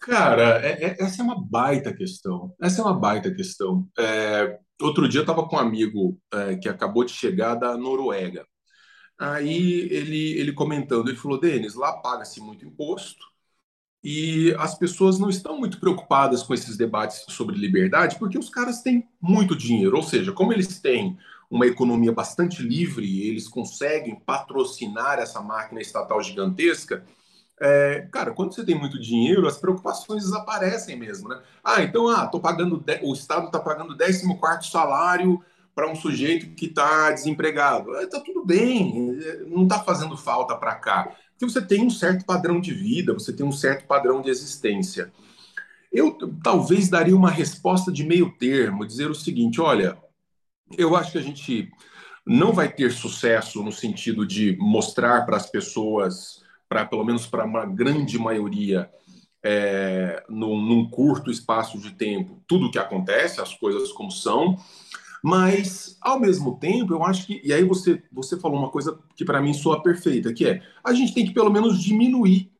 [0.00, 2.52] Cara, é, é, essa é uma baita questão.
[2.60, 3.88] Essa é uma baita questão.
[3.96, 8.44] É, outro dia eu estava com um amigo é, que acabou de chegar da Noruega.
[9.16, 13.24] Aí ele, ele comentando, ele falou, Denis, lá paga-se muito imposto,
[14.02, 18.82] e as pessoas não estão muito preocupadas com esses debates sobre liberdade, porque os caras
[18.82, 19.96] têm muito dinheiro.
[19.96, 21.16] Ou seja, como eles têm
[21.48, 27.04] uma economia bastante livre, eles conseguem patrocinar essa máquina estatal gigantesca.
[27.60, 31.40] É, cara, quando você tem muito dinheiro, as preocupações desaparecem mesmo, né?
[31.62, 35.40] Ah, então, ah, tô pagando, o Estado está pagando 14 salário
[35.72, 37.94] para um sujeito que está desempregado.
[37.98, 41.14] Está é, tudo bem, não está fazendo falta para cá
[41.46, 45.12] que você tem um certo padrão de vida, você tem um certo padrão de existência.
[45.92, 49.98] Eu talvez daria uma resposta de meio termo, dizer o seguinte: olha,
[50.78, 51.68] eu acho que a gente
[52.24, 57.44] não vai ter sucesso no sentido de mostrar para as pessoas, para pelo menos para
[57.44, 58.88] uma grande maioria,
[59.42, 64.56] é, num, num curto espaço de tempo, tudo o que acontece, as coisas como são.
[65.22, 67.40] Mas, ao mesmo tempo, eu acho que.
[67.44, 70.92] E aí você, você falou uma coisa que para mim soa perfeita, que é a
[70.92, 72.50] gente tem que pelo menos diminuir,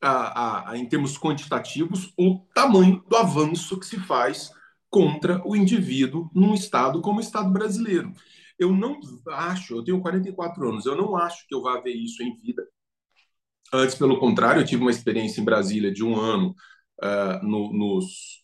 [0.00, 4.50] a, a, a, em termos quantitativos, o tamanho do avanço que se faz
[4.88, 8.12] contra o indivíduo num Estado como o Estado brasileiro.
[8.58, 12.22] Eu não acho, eu tenho 44 anos, eu não acho que eu vá ver isso
[12.22, 12.66] em vida.
[13.72, 16.54] Antes, pelo contrário, eu tive uma experiência em Brasília de um ano
[17.02, 18.40] uh, no, nos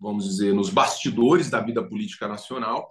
[0.00, 2.88] vamos dizer, nos bastidores da vida política nacional.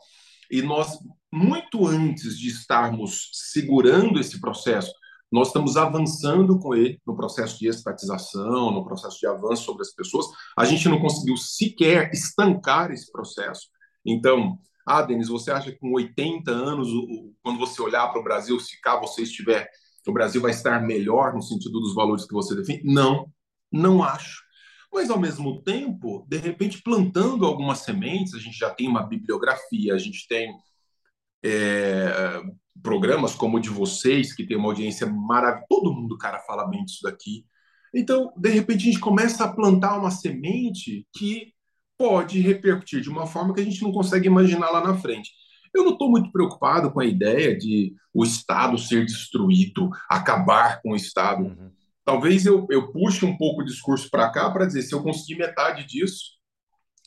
[0.51, 0.97] E nós,
[1.31, 4.91] muito antes de estarmos segurando esse processo,
[5.31, 9.93] nós estamos avançando com ele no processo de estatização, no processo de avanço sobre as
[9.93, 10.25] pessoas.
[10.57, 13.67] A gente não conseguiu sequer estancar esse processo.
[14.03, 16.87] Então, ah, Denis, você acha que com 80 anos,
[17.43, 19.69] quando você olhar para o Brasil, se cá você estiver,
[20.07, 22.81] o Brasil vai estar melhor no sentido dos valores que você define?
[22.83, 23.31] Não,
[23.71, 24.48] não acho.
[24.91, 29.93] Mas, ao mesmo tempo, de repente, plantando algumas sementes, a gente já tem uma bibliografia,
[29.93, 30.51] a gente tem
[31.45, 32.41] é,
[32.81, 35.65] programas como o de vocês, que tem uma audiência maravilhosa.
[35.69, 37.45] Todo mundo, cara, fala bem disso daqui.
[37.93, 41.53] Então, de repente, a gente começa a plantar uma semente que
[41.97, 45.31] pode repercutir de uma forma que a gente não consegue imaginar lá na frente.
[45.73, 50.91] Eu não estou muito preocupado com a ideia de o Estado ser destruído, acabar com
[50.91, 51.43] o Estado.
[51.43, 51.71] Uhum.
[52.05, 55.37] Talvez eu, eu puxe um pouco o discurso para cá para dizer, se eu conseguir
[55.37, 56.39] metade disso,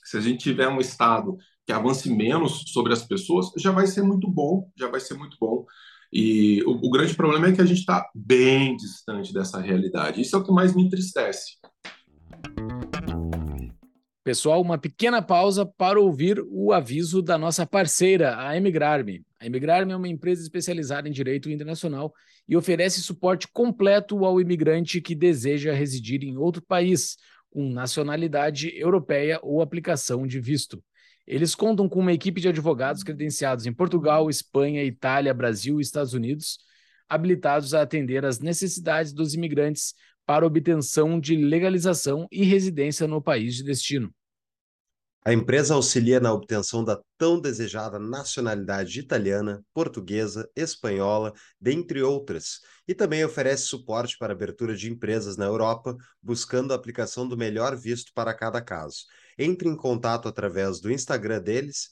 [0.05, 4.03] se a gente tiver um Estado que avance menos sobre as pessoas, já vai ser
[4.03, 5.65] muito bom, já vai ser muito bom.
[6.13, 10.21] E o, o grande problema é que a gente está bem distante dessa realidade.
[10.21, 11.57] Isso é o que mais me entristece.
[14.25, 19.25] Pessoal, uma pequena pausa para ouvir o aviso da nossa parceira, a Emigrarme.
[19.41, 22.15] A Emigrarme é uma empresa especializada em direito internacional
[22.49, 27.17] e oferece suporte completo ao imigrante que deseja residir em outro país,
[27.51, 30.81] com nacionalidade europeia ou aplicação de visto.
[31.27, 36.15] Eles contam com uma equipe de advogados credenciados em Portugal, Espanha, Itália, Brasil e Estados
[36.15, 36.61] Unidos,
[37.09, 39.95] habilitados a atender às necessidades dos imigrantes
[40.27, 44.13] para obtenção de legalização e residência no país de destino.
[45.25, 52.59] A empresa auxilia na obtenção da tão desejada nacionalidade italiana, portuguesa, espanhola, dentre outras,
[52.89, 57.77] e também oferece suporte para abertura de empresas na Europa, buscando a aplicação do melhor
[57.77, 59.05] visto para cada caso.
[59.39, 61.91] entre em contato através do Instagram deles,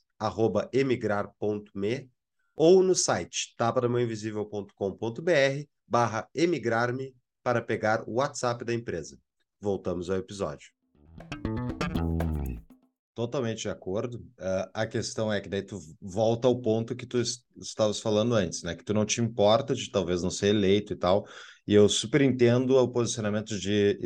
[0.73, 2.11] emigrar.me,
[2.57, 7.15] ou no site tapadamãoinvisível.com.br barra emigrar-me
[7.51, 9.19] para pegar o WhatsApp da empresa.
[9.61, 10.71] Voltamos ao episódio.
[13.13, 14.19] Totalmente de acordo.
[14.39, 17.21] Uh, a questão é que daí tu volta ao ponto que tu
[17.57, 18.77] estavas falando antes, né?
[18.77, 21.27] Que tu não te importa de talvez não ser eleito e tal.
[21.67, 23.99] E eu super entendo o posicionamento de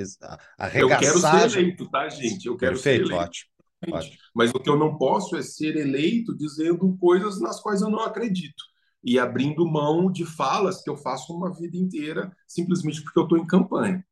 [0.58, 0.80] arregaçar...
[0.80, 2.46] Eu quero ser eleito, tá, gente?
[2.46, 3.28] Eu quero Perfeito, ser eleito.
[3.28, 3.50] ótimo,
[3.90, 4.16] ótimo.
[4.34, 8.00] Mas o que eu não posso é ser eleito dizendo coisas nas quais eu não
[8.00, 8.64] acredito.
[9.04, 13.38] E abrindo mão de falas que eu faço uma vida inteira simplesmente porque eu estou
[13.38, 14.04] em campanha.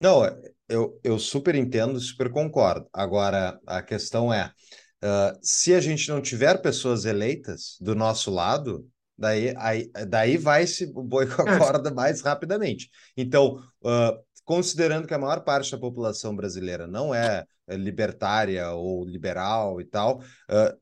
[0.00, 0.22] Não,
[0.68, 2.88] eu, eu super entendo, super concordo.
[2.92, 4.50] Agora, a questão é,
[5.04, 8.84] uh, se a gente não tiver pessoas eleitas do nosso lado,
[9.16, 11.58] daí, aí, daí vai-se o boi com a é.
[11.58, 12.90] corda mais rapidamente.
[13.16, 19.04] Então, uh, considerando que a maior parte da população brasileira não é, é libertária ou
[19.04, 20.81] liberal e tal, uh,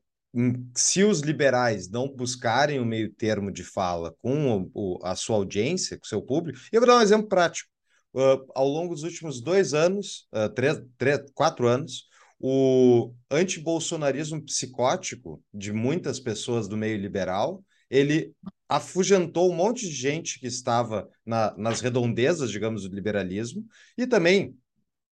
[0.75, 5.97] se os liberais não buscarem o meio termo de fala com o, a sua audiência,
[5.97, 7.69] com o seu público, eu vou dar um exemplo prático.
[8.13, 12.05] Uh, ao longo dos últimos dois anos, uh, três, três, quatro anos,
[12.39, 18.33] o antibolsonarismo psicótico de muitas pessoas do meio liberal, ele
[18.67, 23.65] afugentou um monte de gente que estava na, nas redondezas, digamos, do liberalismo,
[23.97, 24.55] e também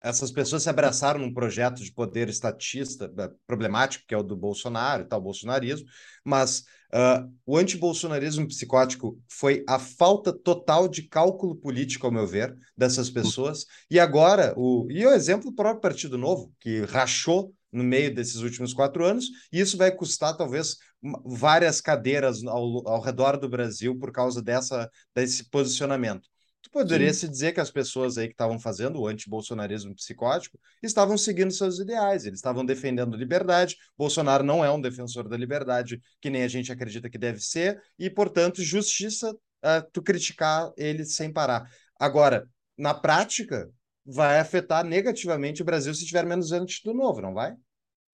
[0.04, 4.36] essas pessoas se abraçaram num projeto de poder estatista eh, problemático, que é o do
[4.36, 5.88] Bolsonaro e tal, bolsonarismo,
[6.24, 6.64] mas
[6.94, 13.10] Uh, o antibolsonarismo psicótico foi a falta total de cálculo político, ao meu ver, dessas
[13.10, 13.66] pessoas.
[13.90, 18.36] E agora, o, e o exemplo do próprio Partido Novo, que rachou no meio desses
[18.36, 20.78] últimos quatro anos, e isso vai custar talvez
[21.26, 26.30] várias cadeiras ao, ao redor do Brasil por causa dessa, desse posicionamento.
[26.64, 27.20] Tu poderia Sim.
[27.20, 31.78] se dizer que as pessoas aí que estavam fazendo o antibolsonarismo psicótico estavam seguindo seus
[31.78, 33.76] ideais, eles estavam defendendo liberdade.
[33.98, 37.82] Bolsonaro não é um defensor da liberdade, que nem a gente acredita que deve ser,
[38.00, 41.70] e, portanto, justiça uh, tu criticar ele sem parar.
[42.00, 42.48] Agora,
[42.78, 43.70] na prática,
[44.06, 47.54] vai afetar negativamente o Brasil se tiver menos antes do novo, não vai?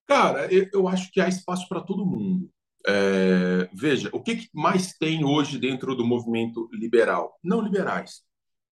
[0.07, 2.49] Cara, eu, eu acho que há espaço para todo mundo.
[2.87, 7.37] É, veja, o que, que mais tem hoje dentro do movimento liberal?
[7.43, 8.27] Não liberais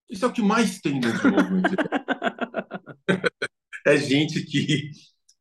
[0.09, 1.75] isso é o que mais tem dentro do movimento.
[3.85, 4.91] é gente que,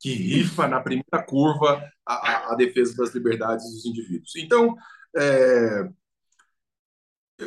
[0.01, 4.37] que rifa na primeira curva a, a, defesa das liberdades dos indivíduos.
[4.37, 4.77] Então,
[5.17, 5.89] é,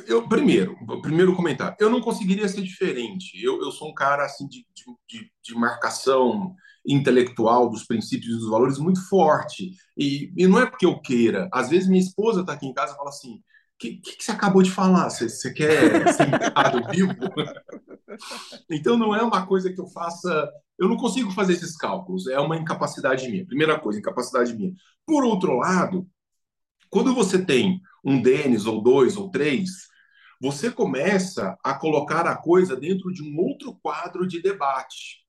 [0.08, 3.43] eu primeiro, primeiro comentário, eu não conseguiria ser diferente.
[3.43, 4.65] Eu, eu sou um cara assim de,
[5.08, 6.55] de, de marcação
[6.86, 9.71] intelectual dos princípios e dos valores muito forte.
[9.97, 11.49] E, e não é porque eu queira.
[11.51, 13.41] Às vezes minha esposa está aqui em casa e fala assim:
[13.80, 15.10] que, que, você acabou de falar?
[15.10, 17.15] Você, você quer ser enterrado vivo?
[18.70, 20.52] então não é uma coisa que eu faça.
[20.78, 22.28] Eu não consigo fazer esses cálculos.
[22.28, 23.46] É uma incapacidade minha.
[23.46, 24.74] Primeira coisa, incapacidade minha.
[25.06, 26.06] Por outro lado,
[26.89, 29.88] quando você tem um Denis ou dois ou três,
[30.42, 35.26] você começa a colocar a coisa dentro de um outro quadro de debate.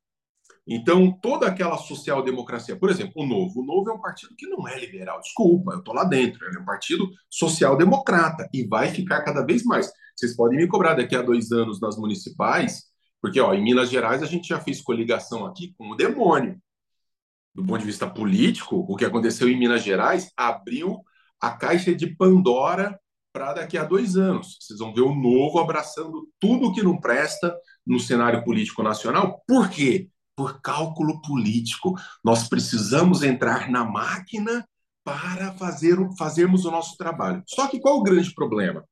[0.73, 3.61] Então, toda aquela social-democracia, por exemplo, o Novo.
[3.61, 6.47] O Novo é um partido que não é liberal, desculpa, eu estou lá dentro.
[6.47, 9.91] Ele é um partido social-democrata e vai ficar cada vez mais.
[10.15, 12.85] Vocês podem me cobrar daqui a dois anos nas municipais,
[13.21, 16.57] porque ó, em Minas Gerais a gente já fez coligação aqui com o demônio.
[17.53, 21.01] Do ponto de vista político, o que aconteceu em Minas Gerais abriu
[21.41, 22.97] a caixa de Pandora
[23.33, 24.57] para daqui a dois anos.
[24.61, 27.53] Vocês vão ver o Novo abraçando tudo que não presta
[27.85, 29.43] no cenário político nacional.
[29.49, 30.09] Por quê?
[30.41, 31.95] Por cálculo político.
[32.25, 34.67] Nós precisamos entrar na máquina
[35.05, 37.43] para fazer, fazermos o nosso trabalho.
[37.47, 38.83] Só que qual o grande problema?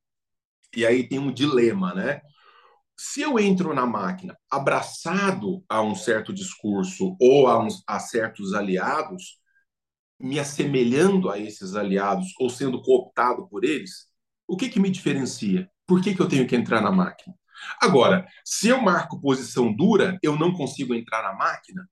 [0.76, 2.20] E aí tem um dilema, né?
[2.98, 8.52] Se eu entro na máquina abraçado a um certo discurso ou a, uns, a certos
[8.52, 9.38] aliados,
[10.20, 14.08] me assemelhando a esses aliados ou sendo cooptado por eles,
[14.46, 15.70] o que, que me diferencia?
[15.86, 17.34] Por que, que eu tenho que entrar na máquina?
[17.80, 21.88] Agora, se eu marco posição dura, eu não consigo entrar na máquina.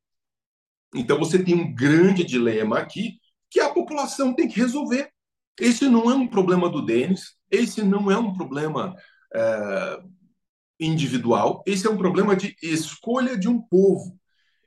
[0.95, 3.19] Então você tem um grande dilema aqui
[3.51, 5.11] que a população tem que resolver.
[5.59, 8.95] Esse não é um problema do Denis, esse não é um problema
[9.35, 10.01] é,
[10.79, 14.19] individual, esse é um problema de escolha de um povo.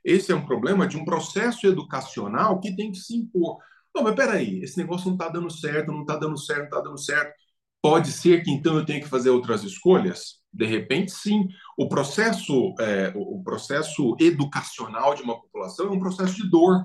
[0.04, 3.58] Esse é um problema de um processo educacional que tem que se impor.
[3.94, 6.80] Não, mas peraí, esse negócio não está dando certo, não está dando certo, não está
[6.80, 7.34] dando certo.
[7.82, 10.40] Pode ser que então eu tenha que fazer outras escolhas?
[10.52, 11.48] De repente, sim.
[11.78, 16.84] O processo, é, o processo educacional de uma população é um processo de dor.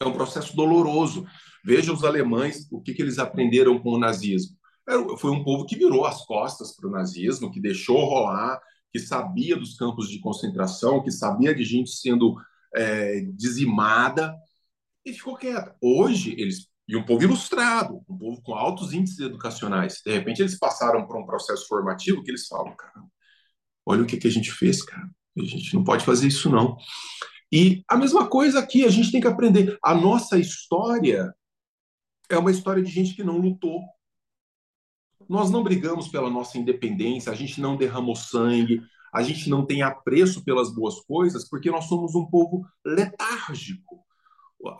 [0.00, 1.26] É um processo doloroso.
[1.64, 4.56] Veja os alemães, o que, que eles aprenderam com o nazismo.
[5.18, 8.60] Foi um povo que virou as costas para o nazismo, que deixou rolar,
[8.92, 12.34] que sabia dos campos de concentração, que sabia de gente sendo
[12.74, 14.34] é, dizimada,
[15.04, 15.76] e ficou quieta.
[15.80, 16.68] Hoje, eles.
[16.90, 20.02] E um povo ilustrado, um povo com altos índices educacionais.
[20.04, 23.04] De repente, eles passaram por um processo formativo que eles falam, cara,
[23.86, 25.08] olha o que, que a gente fez, cara.
[25.38, 26.76] A gente não pode fazer isso, não.
[27.52, 29.78] E a mesma coisa aqui, a gente tem que aprender.
[29.84, 31.32] A nossa história
[32.28, 33.82] é uma história de gente que não lutou.
[35.28, 38.82] Nós não brigamos pela nossa independência, a gente não derramou sangue,
[39.14, 44.04] a gente não tem apreço pelas boas coisas, porque nós somos um povo letárgico.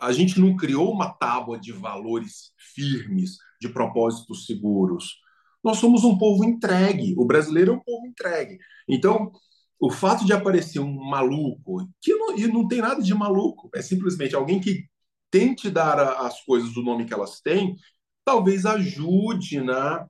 [0.01, 5.15] A gente não criou uma tábua de valores firmes, de propósitos seguros.
[5.63, 7.13] Nós somos um povo entregue.
[7.17, 8.57] O brasileiro é um povo entregue.
[8.87, 9.31] Então,
[9.79, 13.81] o fato de aparecer um maluco, que não, e não tem nada de maluco, é
[13.81, 14.85] simplesmente alguém que
[15.31, 17.75] tente dar as coisas o nome que elas têm,
[18.23, 20.05] talvez ajude na,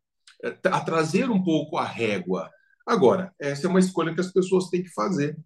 [0.65, 2.49] a trazer um pouco a régua.
[2.85, 5.37] Agora, essa é uma escolha que as pessoas têm que fazer.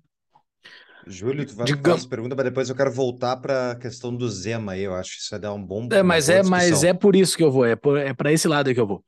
[1.08, 1.91] Júlio, tu vai Diga...
[1.91, 4.84] fazer pergunta, mas depois eu quero voltar para a questão do Zema aí.
[4.84, 5.88] Eu acho que isso vai dar um bom.
[5.91, 8.74] É, mas é, mas é por isso que eu vou, é, é para esse lado
[8.74, 9.04] que eu vou.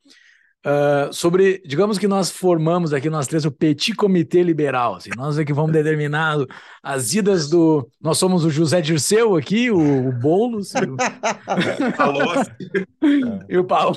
[0.66, 4.96] Uh, sobre, digamos que nós formamos aqui, nós três, o Petit Comitê Liberal.
[4.96, 6.36] Assim, nós é que vamos determinar
[6.82, 7.88] as idas do.
[8.00, 10.72] Nós somos o José Dirceu aqui, o, o Boulos.
[10.74, 10.96] O...
[13.48, 13.96] e o Paulo.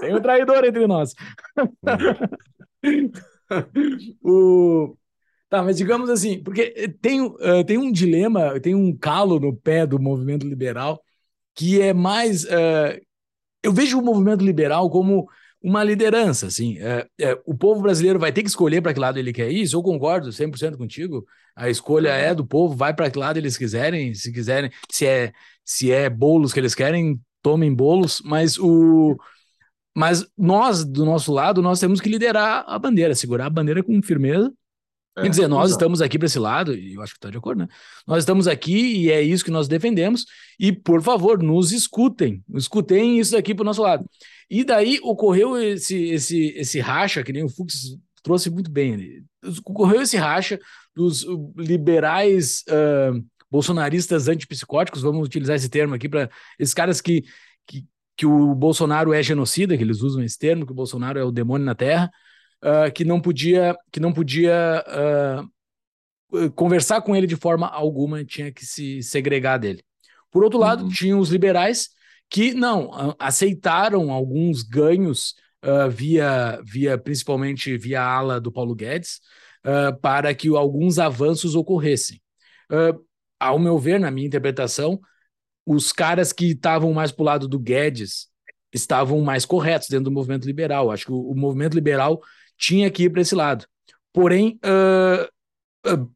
[0.00, 1.14] Tem um traidor entre nós.
[4.24, 4.96] o...
[5.54, 9.86] Tá, mas digamos assim, porque tem, uh, tem um dilema, tem um calo no pé
[9.86, 11.00] do movimento liberal
[11.54, 12.42] que é mais.
[12.42, 13.00] Uh,
[13.62, 15.28] eu vejo o movimento liberal como
[15.62, 16.76] uma liderança, assim.
[17.46, 19.82] O povo brasileiro vai ter que escolher para que lado ele quer ir, isso eu
[19.82, 21.24] concordo 100% contigo.
[21.54, 25.32] A escolha é do povo, vai para que lado eles quiserem, se quiserem, se é
[25.64, 29.16] se é bolos que eles querem, tomem bolos, mas o
[29.96, 34.02] mas nós do nosso lado, nós temos que liderar a bandeira, segurar a bandeira com
[34.02, 34.52] firmeza
[35.16, 35.72] é, Quer dizer, nós exato.
[35.72, 37.68] estamos aqui para esse lado, e eu acho que está de acordo, né?
[38.06, 40.24] Nós estamos aqui e é isso que nós defendemos,
[40.58, 44.04] e por favor, nos escutem, escutem isso aqui para o nosso lado.
[44.50, 49.24] E daí ocorreu esse, esse, esse racha, que nem o Fux trouxe muito bem,
[49.64, 50.58] ocorreu esse racha
[50.96, 51.24] dos
[51.56, 57.22] liberais uh, bolsonaristas antipsicóticos, vamos utilizar esse termo aqui para esses caras que,
[57.66, 61.24] que, que o Bolsonaro é genocida, que eles usam esse termo, que o Bolsonaro é
[61.24, 62.10] o demônio na Terra,
[62.64, 64.84] uh, que não podia, que não podia
[66.32, 69.82] uh, conversar com ele de forma alguma, tinha que se segregar dele.
[70.30, 70.88] Por outro lado, uhum.
[70.88, 71.90] tinha os liberais
[72.30, 79.20] que não aceitaram alguns ganhos uh, via, via principalmente via ala do Paulo Guedes
[80.02, 82.20] para que alguns avanços ocorressem.
[83.40, 85.00] ao meu ver, na minha interpretação,
[85.64, 88.28] os caras que estavam mais para o lado do Guedes
[88.74, 90.90] estavam mais corretos dentro do movimento liberal.
[90.90, 92.20] Acho que o, o movimento liberal
[92.56, 93.66] tinha que ir para esse lado.
[94.12, 96.10] Porém, uh, uh,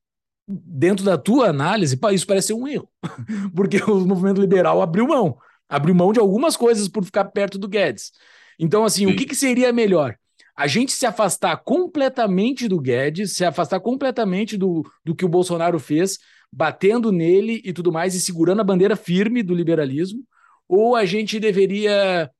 [0.46, 2.88] dentro da tua análise, isso parece ser um erro,
[3.54, 5.36] porque o movimento liberal abriu mão,
[5.68, 8.12] abriu mão de algumas coisas por ficar perto do Guedes.
[8.58, 9.12] Então, assim, Sim.
[9.12, 10.16] o que, que seria melhor?
[10.56, 15.78] A gente se afastar completamente do Guedes, se afastar completamente do, do que o Bolsonaro
[15.78, 16.18] fez,
[16.52, 20.24] batendo nele e tudo mais, e segurando a bandeira firme do liberalismo,
[20.66, 22.30] ou a gente deveria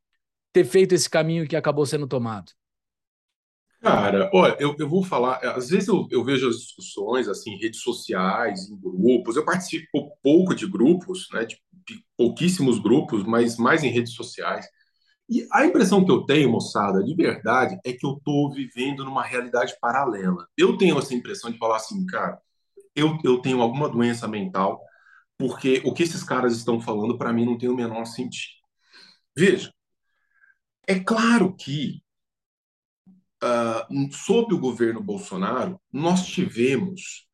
[0.52, 2.50] ter feito esse caminho que acabou sendo tomado?
[3.88, 7.58] Cara, olha, eu, eu vou falar, às vezes eu, eu vejo as discussões assim, em
[7.58, 13.56] redes sociais, em grupos, eu participo pouco de grupos, né, de, de pouquíssimos grupos, mas
[13.56, 14.66] mais em redes sociais.
[15.28, 19.22] E a impressão que eu tenho, moçada, de verdade, é que eu estou vivendo numa
[19.24, 20.46] realidade paralela.
[20.56, 22.38] Eu tenho essa impressão de falar assim, cara,
[22.96, 24.82] eu, eu tenho alguma doença mental,
[25.38, 28.52] porque o que esses caras estão falando para mim não tem o menor sentido.
[29.36, 29.72] Veja,
[30.86, 32.02] é claro que
[33.42, 37.28] uh, sob o governo Bolsonaro, nós tivemos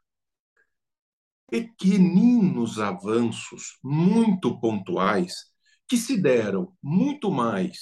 [1.48, 5.52] pequeninos avanços muito pontuais
[5.86, 7.78] que se deram muito mais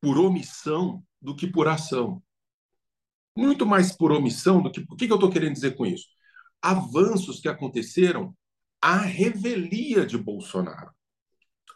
[0.00, 2.22] por omissão do que por ação.
[3.36, 4.80] Muito mais por omissão do que.
[4.80, 6.06] O que, que eu estou querendo dizer com isso?
[6.60, 8.36] Avanços que aconteceram
[8.82, 10.90] à revelia de Bolsonaro.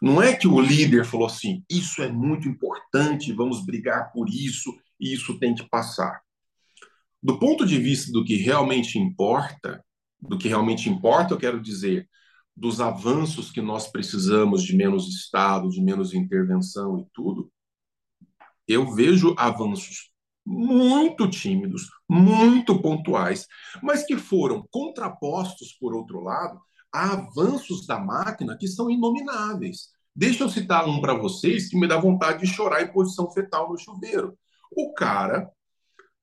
[0.01, 4.75] Não é que o líder falou assim: isso é muito importante, vamos brigar por isso,
[4.99, 6.21] e isso tem que passar.
[7.21, 9.83] Do ponto de vista do que realmente importa,
[10.21, 12.07] do que realmente importa, eu quero dizer,
[12.55, 17.51] dos avanços que nós precisamos de menos Estado, de menos intervenção e tudo,
[18.67, 20.11] eu vejo avanços
[20.45, 23.47] muito tímidos, muito pontuais,
[23.81, 26.59] mas que foram contrapostos, por outro lado,
[26.93, 29.89] a avanços da máquina que são inomináveis.
[30.15, 33.69] Deixa eu citar um para vocês que me dá vontade de chorar em posição fetal
[33.69, 34.37] no chuveiro.
[34.75, 35.49] O cara,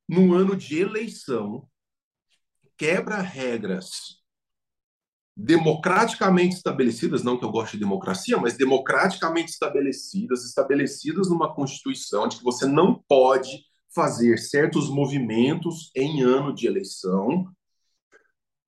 [0.08, 1.66] no ano de eleição,
[2.76, 4.20] quebra regras
[5.34, 12.36] democraticamente estabelecidas, não que eu goste de democracia, mas democraticamente estabelecidas, estabelecidas numa Constituição de
[12.36, 17.50] que você não pode fazer certos movimentos em ano de eleição,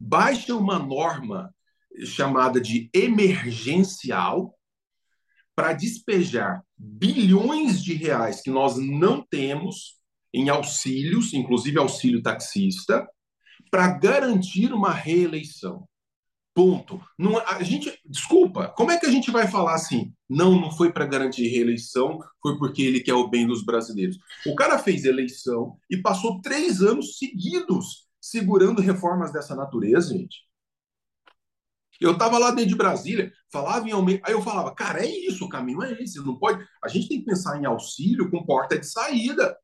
[0.00, 1.54] baixa uma norma
[2.04, 4.58] chamada de emergencial
[5.54, 9.98] para despejar bilhões de reais que nós não temos
[10.32, 13.06] em auxílios, inclusive auxílio taxista,
[13.70, 15.86] para garantir uma reeleição.
[16.54, 17.00] Ponto.
[17.18, 20.12] Não, a gente, desculpa, como é que a gente vai falar assim?
[20.28, 24.16] Não, não foi para garantir reeleição, foi porque ele quer o bem dos brasileiros.
[24.46, 30.38] O cara fez eleição e passou três anos seguidos segurando reformas dessa natureza, gente.
[32.04, 35.46] Eu estava lá dentro de Brasília, falava em aumento, aí eu falava, cara, é isso,
[35.46, 36.62] o caminho é esse, não pode.
[36.82, 39.56] A gente tem que pensar em auxílio com porta de saída.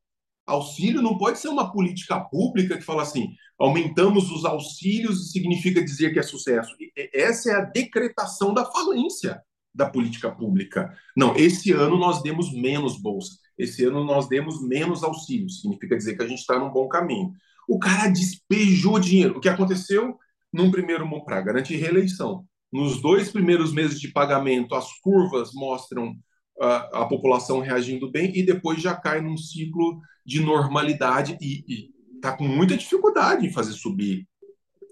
[0.47, 3.29] Auxílio não pode ser uma política pública que fala assim,
[3.59, 6.75] aumentamos os auxílios significa dizer que é sucesso.
[7.13, 9.39] Essa é a decretação da falência
[9.73, 10.91] da política pública.
[11.15, 16.17] Não, esse ano nós demos menos bolsa, esse ano nós demos menos auxílios, significa dizer
[16.17, 17.31] que a gente está num bom caminho.
[17.69, 19.37] O cara despejou dinheiro.
[19.37, 20.17] O que aconteceu
[20.51, 22.45] num primeiro para garantir reeleição?
[22.71, 26.15] Nos dois primeiros meses de pagamento, as curvas mostram
[26.59, 32.35] a, a população reagindo bem e depois já cai num ciclo de normalidade e está
[32.35, 34.27] com muita dificuldade em fazer subir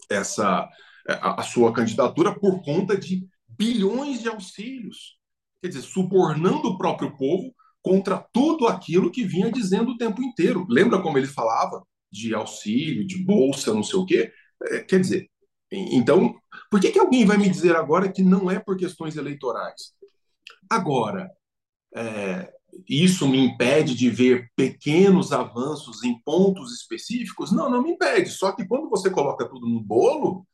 [0.09, 0.67] essa
[1.07, 5.17] a, a, sua candidatura por conta de bilhões de auxílios.
[5.61, 10.65] Quer dizer, subornando o próprio povo contra tudo aquilo que vinha dizendo o tempo inteiro.
[10.69, 14.31] Lembra como ele falava de auxílio, de bolsa, não sei o quê?
[14.63, 15.29] É, quer dizer,
[15.71, 16.35] então,
[16.69, 19.93] por que, que alguém vai me dizer agora que não é por questões eleitorais?
[20.69, 21.29] Agora,
[21.95, 22.51] é,
[22.87, 27.51] isso me impede de ver pequenos avanços em pontos específicos?
[27.51, 28.29] Não, não me impede.
[28.29, 30.45] Só que quando você coloca tudo no bolo,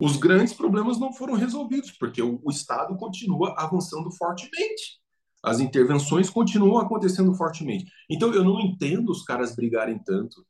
[0.00, 5.00] os grandes problemas não foram resolvidos, porque o, o Estado continua avançando fortemente.
[5.42, 7.90] As intervenções continuam acontecendo fortemente.
[8.08, 10.44] Então, eu não entendo os caras brigarem tanto.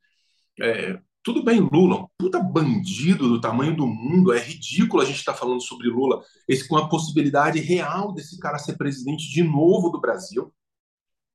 [0.61, 5.19] É, tudo bem, Lula, um puta bandido do tamanho do mundo, é ridículo a gente
[5.19, 9.41] estar tá falando sobre Lula, esse com a possibilidade real desse cara ser presidente de
[9.41, 10.53] novo do Brasil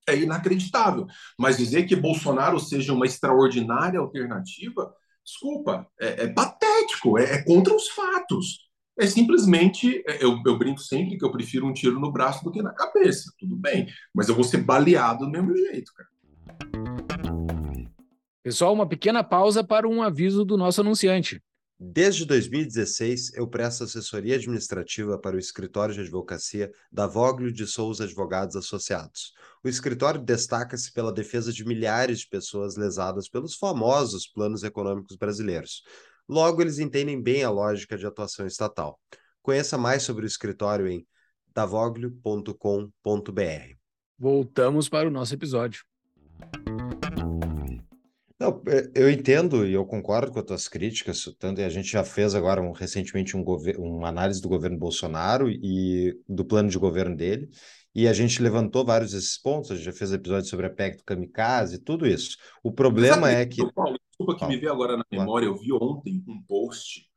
[0.07, 1.07] é inacreditável.
[1.39, 4.93] Mas dizer que Bolsonaro seja uma extraordinária alternativa,
[5.25, 8.69] desculpa, é, é patético, é, é, contra os fatos.
[8.99, 12.51] É simplesmente, é, eu, eu, brinco sempre que eu prefiro um tiro no braço do
[12.51, 16.88] que na cabeça, tudo bem, mas eu vou ser baleado do mesmo jeito, cara.
[18.49, 21.39] Pessoal, uma pequena pausa para um aviso do nosso anunciante.
[21.79, 28.05] Desde 2016, eu presto assessoria administrativa para o escritório de advocacia da Voglio de Souza
[28.05, 29.35] Advogados Associados.
[29.63, 35.83] O escritório destaca-se pela defesa de milhares de pessoas lesadas pelos famosos planos econômicos brasileiros.
[36.27, 38.99] Logo, eles entendem bem a lógica de atuação estatal.
[39.43, 41.07] Conheça mais sobre o escritório em
[41.53, 42.55] davoglio.com.br.
[44.19, 45.85] Voltamos para o nosso episódio.
[48.39, 52.05] Não, é, eu entendo e eu concordo com as tuas críticas, tanto a gente já
[52.05, 53.43] fez agora um, recentemente um
[53.79, 57.51] uma análise do governo Bolsonaro e do plano de governo dele,
[57.93, 60.99] e a gente levantou vários desses pontos, a gente já fez episódio sobre a PEC
[60.99, 62.37] do Kamikaze, tudo isso.
[62.63, 63.61] O problema é que...
[63.73, 67.09] Paulo, desculpa que me veio agora na memória, eu vi ontem um post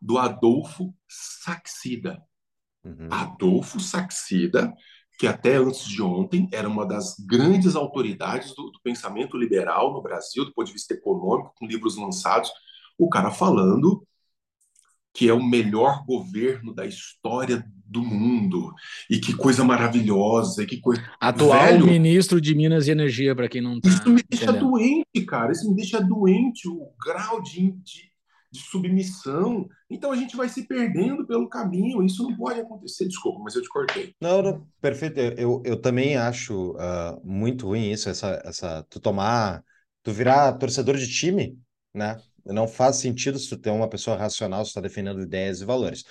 [0.00, 2.22] do Adolfo Saxida.
[2.82, 3.08] Uhum.
[3.10, 4.72] Adolfo Saxida
[5.18, 10.02] que até antes de ontem era uma das grandes autoridades do, do, pensamento liberal no
[10.02, 12.50] Brasil, do ponto de vista econômico, com livros lançados,
[12.98, 14.06] o cara falando
[15.12, 18.74] que é o melhor governo da história do mundo
[19.08, 23.62] e que coisa maravilhosa, que coisa atual Velho, ministro de Minas e Energia para quem
[23.62, 24.70] não tá Isso me deixa entendendo.
[24.70, 25.52] doente, cara.
[25.52, 28.10] Isso me deixa doente o grau de, de
[28.54, 29.68] de submissão.
[29.90, 32.02] Então a gente vai se perdendo pelo caminho.
[32.02, 33.06] Isso não pode acontecer.
[33.06, 34.14] Desculpa, mas eu te cortei.
[34.20, 35.18] Não, não perfeito.
[35.18, 39.62] Eu, eu também acho uh, muito ruim isso, essa, essa, tu tomar,
[40.02, 41.58] tu virar torcedor de time,
[41.92, 42.16] né?
[42.46, 46.04] Não faz sentido se tu ter uma pessoa racional, se está defendendo ideias e valores.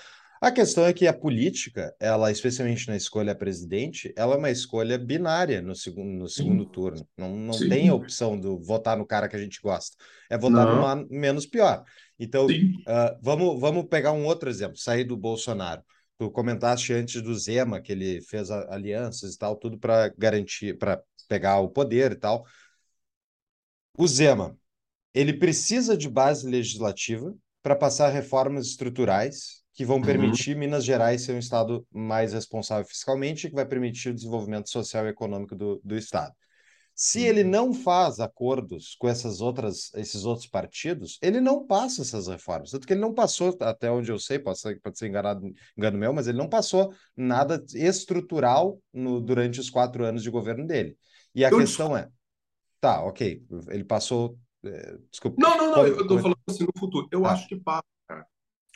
[0.44, 4.98] A questão é que a política, ela, especialmente na escolha presidente, ela é uma escolha
[4.98, 7.08] binária no segundo, no segundo turno.
[7.18, 9.96] Não, não tem a opção de votar no cara que a gente gosta.
[10.30, 10.98] É votar não.
[10.98, 11.86] no menos pior.
[12.24, 15.84] Então, uh, vamos, vamos pegar um outro exemplo, sair do Bolsonaro.
[16.18, 21.02] Tu comentaste antes do Zema, que ele fez alianças e tal, tudo para garantir, para
[21.28, 22.46] pegar o poder e tal.
[23.98, 24.58] O Zema,
[25.14, 30.04] ele precisa de base legislativa para passar reformas estruturais que vão uhum.
[30.04, 30.60] permitir uhum.
[30.60, 35.06] Minas Gerais ser um estado mais responsável fiscalmente e que vai permitir o desenvolvimento social
[35.06, 36.34] e econômico do, do estado.
[36.96, 42.28] Se ele não faz acordos com essas outras, esses outros partidos, ele não passa essas
[42.28, 42.70] reformas.
[42.70, 45.42] Tanto que ele não passou, até onde eu sei, pode ser, pode ser enganado,
[45.76, 50.68] engano meu, mas ele não passou nada estrutural no, durante os quatro anos de governo
[50.68, 50.96] dele.
[51.34, 52.08] E a eu questão é,
[52.80, 54.38] tá, ok, ele passou.
[54.64, 55.38] É, desculpa.
[55.40, 57.08] Não, não, não, eu estou falando assim no futuro.
[57.12, 57.32] Eu ah.
[57.32, 58.26] acho que passa, cara.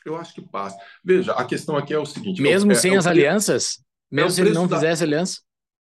[0.03, 0.75] Eu acho que passa.
[1.05, 4.41] Veja, a questão aqui é o seguinte: mesmo é, sem é as alianças, mesmo se
[4.41, 4.77] ele não da...
[4.77, 5.39] fizesse aliança.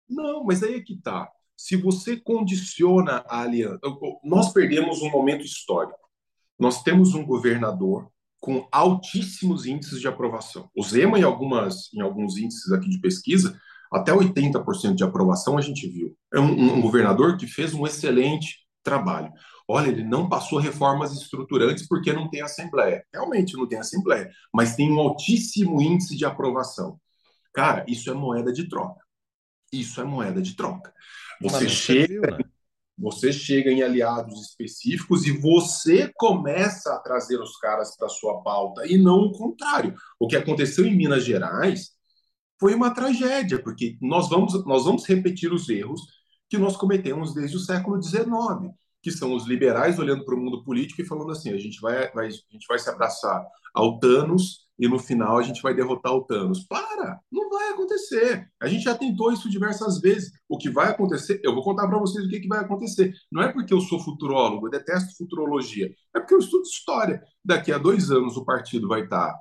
[0.08, 3.80] Não, mas aí é que tá se você condiciona a aliança.
[4.22, 5.98] Nós perdemos um momento histórico.
[6.58, 8.08] Nós temos um governador
[8.40, 10.70] com altíssimos índices de aprovação.
[10.76, 13.58] O Zema, em, algumas, em alguns índices aqui de pesquisa,
[13.92, 16.16] até 80% de aprovação a gente viu.
[16.32, 19.32] É um, um governador que fez um excelente trabalho.
[19.68, 23.04] Olha, ele não passou reformas estruturantes porque não tem assembleia.
[23.12, 27.00] Realmente não tem assembleia, mas tem um altíssimo índice de aprovação.
[27.52, 29.00] Cara, isso é moeda de troca.
[29.72, 30.92] Isso é moeda de troca.
[31.40, 32.38] Você chega, viu, né?
[32.98, 38.86] você chega em aliados específicos e você começa a trazer os caras para sua pauta
[38.86, 39.94] e não o contrário.
[40.18, 41.90] O que aconteceu em Minas Gerais
[42.58, 46.00] foi uma tragédia, porque nós vamos, nós vamos repetir os erros
[46.48, 48.72] que nós cometemos desde o século XIX,
[49.02, 52.10] que são os liberais olhando para o mundo político e falando assim: a gente vai,
[52.12, 56.12] vai, a gente vai se abraçar ao Thanos e no final a gente vai derrotar
[56.12, 56.64] o Thanos.
[56.64, 57.20] Para!
[57.30, 58.48] Não vai acontecer.
[58.60, 60.32] A gente já tentou isso diversas vezes.
[60.48, 63.14] O que vai acontecer, eu vou contar para vocês o que, que vai acontecer.
[63.30, 67.22] Não é porque eu sou futurólogo, eu detesto futurologia, é porque eu estudo história.
[67.44, 69.34] Daqui a dois anos o partido vai estar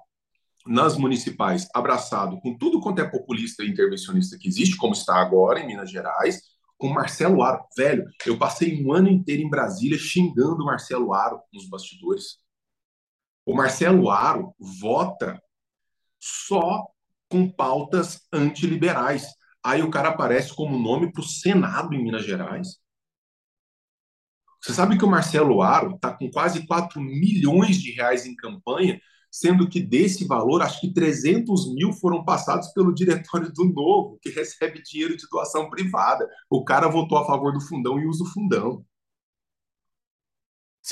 [0.66, 5.60] nas municipais abraçado com tudo quanto é populista e intervencionista que existe, como está agora
[5.60, 6.42] em Minas Gerais,
[6.78, 7.64] com Marcelo Aro.
[7.78, 12.40] Velho, eu passei um ano inteiro em Brasília xingando Marcelo Aro nos bastidores
[13.46, 15.40] o Marcelo Aro vota
[16.20, 16.86] só
[17.30, 19.28] com pautas antiliberais.
[19.64, 22.80] Aí o cara aparece como nome para o Senado em Minas Gerais.
[24.62, 29.00] Você sabe que o Marcelo Aro está com quase 4 milhões de reais em campanha,
[29.30, 34.30] sendo que desse valor, acho que 300 mil foram passados pelo diretório do Novo, que
[34.30, 36.28] recebe dinheiro de doação privada.
[36.50, 38.84] O cara votou a favor do fundão e usa o fundão.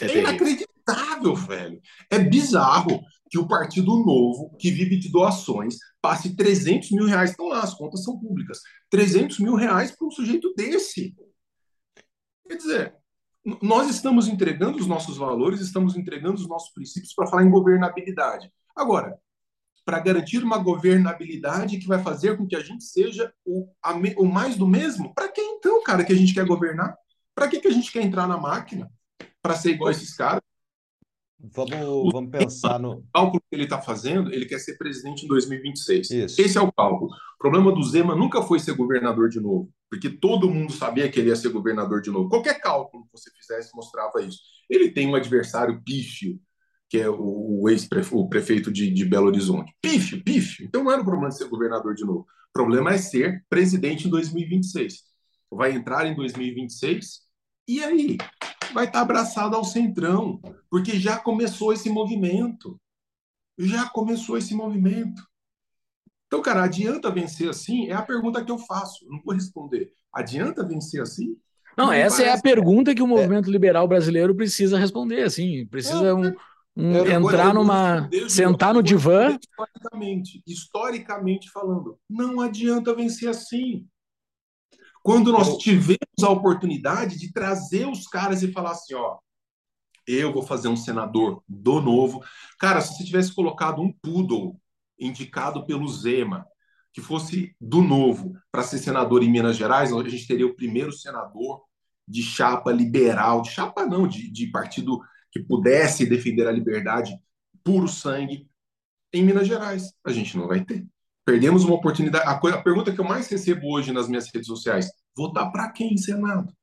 [0.01, 1.82] é, é inacreditável inacreditável, velho.
[2.10, 7.32] É bizarro que o Partido Novo, que vive de doações, passe 300 mil reais.
[7.32, 8.60] Estão lá, as contas são públicas.
[8.90, 11.16] 300 mil reais para um sujeito desse.
[12.48, 12.96] Quer dizer,
[13.62, 18.52] nós estamos entregando os nossos valores, estamos entregando os nossos princípios para falar em governabilidade.
[18.76, 19.18] Agora,
[19.86, 24.26] para garantir uma governabilidade que vai fazer com que a gente seja o, a, o
[24.26, 26.96] mais do mesmo, para que então, cara, que a gente quer governar?
[27.36, 28.90] Para que, que a gente quer entrar na máquina?
[29.42, 30.42] Para ser igual a esses caras?
[31.52, 32.94] Vamos, vamos pensar no.
[32.94, 36.10] O cálculo que ele está fazendo, ele quer ser presidente em 2026.
[36.10, 36.41] Isso.
[36.41, 37.12] Esse é o cálculo.
[37.12, 41.20] O problema do Zema nunca foi ser governador de novo, porque todo mundo sabia que
[41.20, 42.30] ele ia ser governador de novo.
[42.30, 44.39] Qualquer cálculo que você fizesse mostrava isso.
[44.70, 46.39] Ele tem um adversário pífio,
[46.89, 49.76] que é o, ex-prefeito de, de Belo Horizonte.
[49.82, 50.66] Pífio, pífio.
[50.66, 52.22] Então não era o problema de ser governador de novo.
[52.22, 55.00] O problema é ser presidente em 2026.
[55.52, 57.22] Vai entrar em 2026,
[57.68, 58.18] e aí?
[58.74, 62.80] Vai estar abraçado ao centrão, porque já começou esse movimento.
[63.57, 65.21] Já começou esse movimento.
[66.28, 67.88] Então, cara, adianta vencer assim?
[67.89, 69.05] É a pergunta que eu faço.
[69.07, 69.91] Não vou responder.
[70.11, 71.38] Adianta vencer assim?
[71.78, 73.51] Não, não essa é a pergunta que o movimento é.
[73.51, 75.65] liberal brasileiro precisa responder, assim.
[75.67, 76.34] Precisa é, um,
[76.76, 78.09] um entrar numa.
[78.28, 79.38] sentar no divã.
[79.39, 83.86] Historicamente, historicamente falando, não adianta vencer assim.
[85.03, 89.18] Quando nós tivemos a oportunidade de trazer os caras e falar assim, ó,
[90.05, 92.22] eu vou fazer um senador do novo.
[92.59, 94.59] Cara, se você tivesse colocado um poodle
[94.99, 96.45] indicado pelo Zema,
[96.93, 100.91] que fosse do novo, para ser senador em Minas Gerais, a gente teria o primeiro
[100.91, 101.64] senador
[102.07, 105.01] de chapa liberal, de chapa não, de, de partido
[105.32, 107.18] que pudesse defender a liberdade
[107.64, 108.47] puro sangue
[109.11, 109.93] em Minas Gerais.
[110.05, 110.86] A gente não vai ter.
[111.26, 112.28] Perdemos uma oportunidade.
[112.28, 115.72] A, coisa, a pergunta que eu mais recebo hoje nas minhas redes sociais: votar para
[115.72, 116.53] quem, Senado?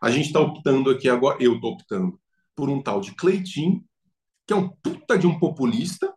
[0.00, 2.20] A gente está optando aqui agora, eu estou optando
[2.54, 3.84] por um tal de Cleitinho,
[4.46, 6.12] que é um puta de um populista,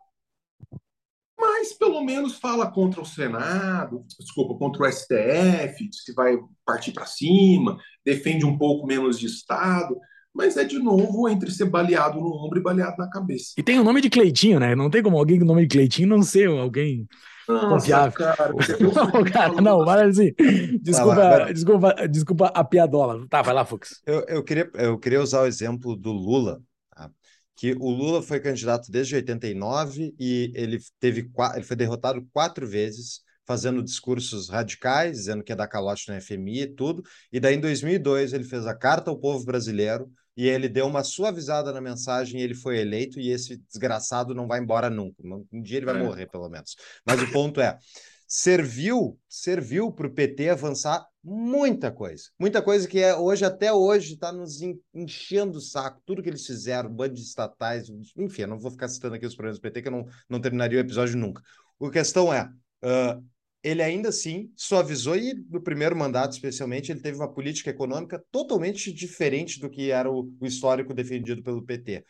[1.38, 6.92] mas pelo menos fala contra o Senado, desculpa, contra o STF, diz que vai partir
[6.92, 9.96] para cima, defende um pouco menos de Estado,
[10.32, 13.52] mas é de novo entre ser baleado no ombro e baleado na cabeça.
[13.58, 14.74] E tem o nome de Cleitinho, né?
[14.74, 17.06] Não tem como alguém com o nome de Cleitinho não ser alguém
[17.48, 18.12] nossa, confiável.
[18.12, 20.32] Cara, não, cara, não, mas assim,
[20.80, 21.52] desculpa, vai vai.
[21.52, 23.26] desculpa, desculpa a piadola.
[23.28, 24.00] Tá, vai lá, Fux.
[24.06, 27.10] Eu, eu, queria, eu queria usar o exemplo do Lula, tá?
[27.56, 33.20] que o Lula foi candidato desde 89 e ele teve ele foi derrotado quatro vezes
[33.46, 37.02] fazendo discursos radicais, dizendo que ia dar calote na FMI e tudo.
[37.32, 41.04] E daí, em 2002, ele fez a Carta ao Povo Brasileiro e ele deu uma
[41.04, 43.20] suavizada na mensagem e ele foi eleito.
[43.20, 45.16] E esse desgraçado não vai embora nunca.
[45.52, 46.02] Um dia ele vai é.
[46.02, 46.76] morrer, pelo menos.
[47.06, 47.78] Mas o ponto é
[48.26, 52.24] serviu serviu para o PT avançar muita coisa.
[52.38, 54.60] Muita coisa que é hoje, até hoje, está nos
[54.94, 56.02] enchendo o saco.
[56.04, 59.58] Tudo que eles fizeram, bandos estatais, enfim, eu não vou ficar citando aqui os problemas
[59.58, 61.42] do PT, que eu não, não terminaria o episódio nunca.
[61.80, 62.48] A questão é,
[62.84, 63.24] uh,
[63.62, 68.92] ele ainda assim suavizou, e no primeiro mandato, especialmente, ele teve uma política econômica totalmente
[68.92, 72.04] diferente do que era o, o histórico defendido pelo PT.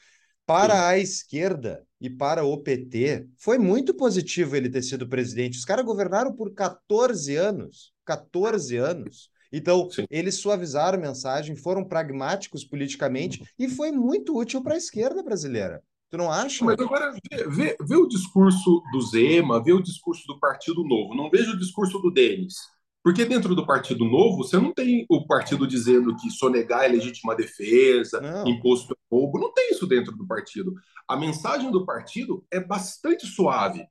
[0.46, 5.58] Para a esquerda e para o PT, foi muito positivo ele ter sido presidente.
[5.58, 7.92] Os caras governaram por 14 anos.
[8.04, 9.30] 14 anos.
[9.52, 10.06] Então, Sim.
[10.10, 15.82] eles suavizaram a mensagem, foram pragmáticos politicamente e foi muito útil para a esquerda brasileira.
[16.12, 16.62] Tu não acha?
[16.62, 21.14] Mas agora, vê, vê, vê, o discurso do Zema, vê o discurso do Partido Novo.
[21.14, 22.56] Não veja o discurso do Denis.
[23.02, 27.34] Porque dentro do Partido Novo, você não tem o partido dizendo que sonegar é legítima
[27.34, 28.46] defesa, não.
[28.46, 29.38] imposto é roubo.
[29.38, 30.74] Não tem isso dentro do partido.
[31.08, 33.82] A mensagem do partido é bastante suave.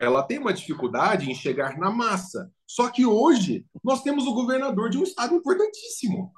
[0.00, 2.50] Ela tem uma dificuldade em chegar na massa.
[2.66, 6.32] Só que hoje nós temos o governador de um estado importantíssimo.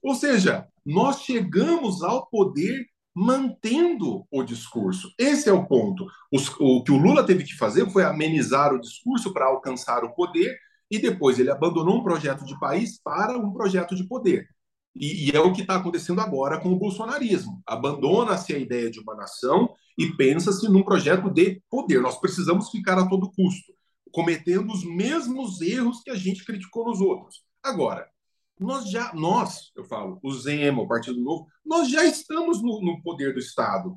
[0.00, 2.86] Ou seja, nós chegamos ao poder
[3.18, 5.12] mantendo o discurso.
[5.18, 6.06] Esse é o ponto.
[6.32, 10.14] Os, o que o Lula teve que fazer foi amenizar o discurso para alcançar o
[10.14, 10.56] poder
[10.88, 14.46] e depois ele abandonou um projeto de país para um projeto de poder.
[14.94, 17.60] E, e é o que está acontecendo agora com o bolsonarismo.
[17.66, 22.00] Abandona-se a ideia de uma nação e pensa-se num projeto de poder.
[22.00, 23.72] Nós precisamos ficar a todo custo,
[24.12, 27.42] cometendo os mesmos erros que a gente criticou nos outros.
[27.64, 28.08] Agora,
[28.60, 33.02] nós já, nós, eu falo, o Zema, o Partido Novo, nós já estamos no, no
[33.02, 33.96] poder do Estado.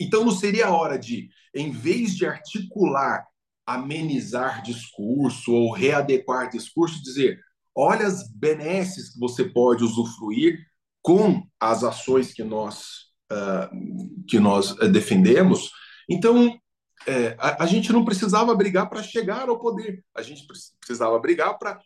[0.00, 3.24] Então não seria a hora de, em vez de articular
[3.66, 7.40] amenizar discurso ou readequar discurso, dizer:
[7.74, 10.58] olha as benesses que você pode usufruir
[11.02, 15.70] com as ações que nós, uh, que nós uh, defendemos.
[16.08, 16.58] Então,
[17.06, 20.46] é, a, a, gente não precisava brigar para chegar ao poder, a gente
[20.78, 21.80] precisava brigar para.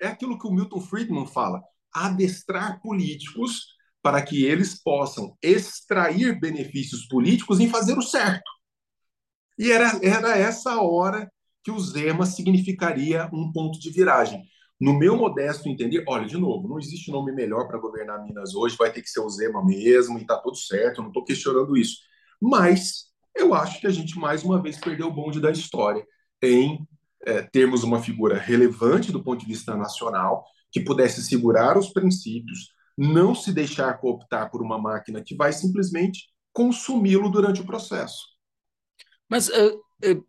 [0.00, 3.66] É aquilo que o Milton Friedman fala: adestrar políticos
[4.02, 8.48] para que eles possam extrair benefícios políticos em fazer o certo.
[9.58, 11.30] E era, era essa hora
[11.64, 14.44] que o Zema significaria um ponto de viragem.
[14.78, 18.76] No meu modesto entender, olha, de novo, não existe nome melhor para governar Minas hoje,
[18.78, 21.96] vai ter que ser o Zema mesmo, e está tudo certo, não estou questionando isso.
[22.40, 26.06] Mas eu acho que a gente, mais uma vez, perdeu o bonde da história
[26.42, 26.86] em
[27.26, 32.70] é, termos uma figura relevante do ponto de vista nacional, que pudesse segurar os princípios,
[32.96, 38.24] não se deixar cooptar por uma máquina que vai simplesmente consumi-lo durante o processo.
[39.28, 40.24] Mas uh, uh,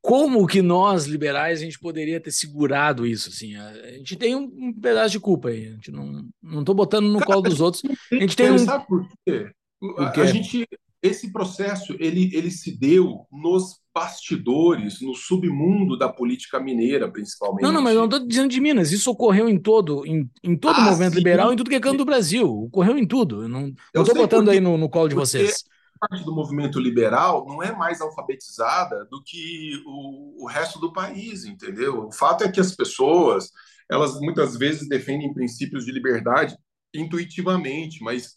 [0.00, 3.28] como que nós, liberais, a gente poderia ter segurado isso?
[3.28, 3.56] Assim?
[3.56, 5.66] A gente tem um, um pedaço de culpa aí.
[5.66, 7.82] A gente não não estou botando no colo dos outros.
[8.12, 8.58] A gente tem um...
[8.58, 9.50] Sabe por quê?
[9.98, 10.66] A, a gente,
[11.06, 17.62] esse processo ele, ele se deu nos bastidores, no submundo da política mineira, principalmente.
[17.62, 18.92] Não, não, mas eu não estou dizendo de Minas.
[18.92, 21.18] Isso ocorreu em todo, em, em todo ah, movimento sim.
[21.18, 22.46] liberal, em tudo que é canto do Brasil.
[22.64, 23.42] Ocorreu em tudo.
[23.42, 25.64] Eu não estou botando porque, aí no, no colo de vocês
[25.98, 31.44] parte do movimento liberal não é mais alfabetizada do que o, o, resto do país,
[31.44, 32.06] entendeu?
[32.06, 33.50] O fato é que as pessoas,
[33.90, 36.56] elas muitas vezes defendem princípios de liberdade
[36.94, 38.34] intuitivamente, mas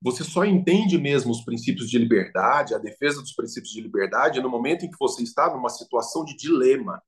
[0.00, 4.50] você só entende mesmo os princípios de liberdade, a defesa dos princípios de liberdade, no
[4.50, 7.02] momento em que você está numa situação de dilema.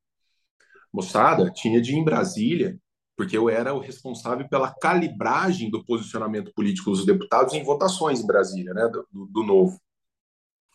[0.93, 2.79] Moçada, tinha de ir em Brasília
[3.17, 8.27] porque eu era o responsável pela calibragem do posicionamento político dos deputados em votações em
[8.27, 9.81] Brasília, né, do, do novo.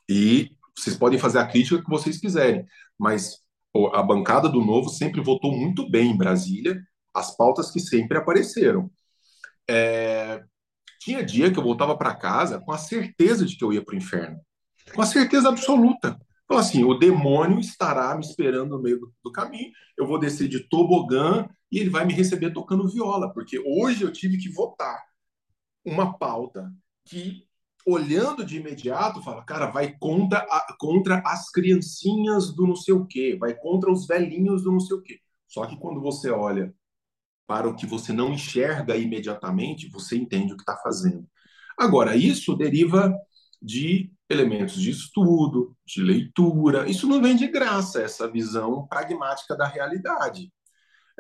[0.09, 2.65] E vocês podem fazer a crítica que vocês quiserem,
[2.97, 3.39] mas
[3.93, 6.81] a bancada do novo sempre votou muito bem em Brasília,
[7.13, 8.91] as pautas que sempre apareceram.
[9.69, 10.43] É...
[11.01, 13.95] Tinha dia que eu voltava para casa com a certeza de que eu ia para
[13.95, 14.39] o inferno,
[14.93, 16.15] com a certeza absoluta.
[16.45, 20.47] Então, assim, o demônio estará me esperando no meio do, do caminho, eu vou descer
[20.47, 25.01] de tobogã e ele vai me receber tocando viola, porque hoje eu tive que votar
[25.83, 26.71] uma pauta
[27.03, 27.47] que,
[27.83, 33.07] olhando de imediato, fala, cara, vai contra, a, contra as criancinhas do não sei o
[33.07, 35.19] quê, vai contra os velhinhos do não sei o quê.
[35.47, 36.71] Só que quando você olha
[37.47, 41.25] para o que você não enxerga imediatamente, você entende o que está fazendo.
[41.77, 43.13] Agora, isso deriva
[43.61, 46.89] de elementos de estudo, de leitura.
[46.89, 50.51] Isso não vem de graça, essa visão pragmática da realidade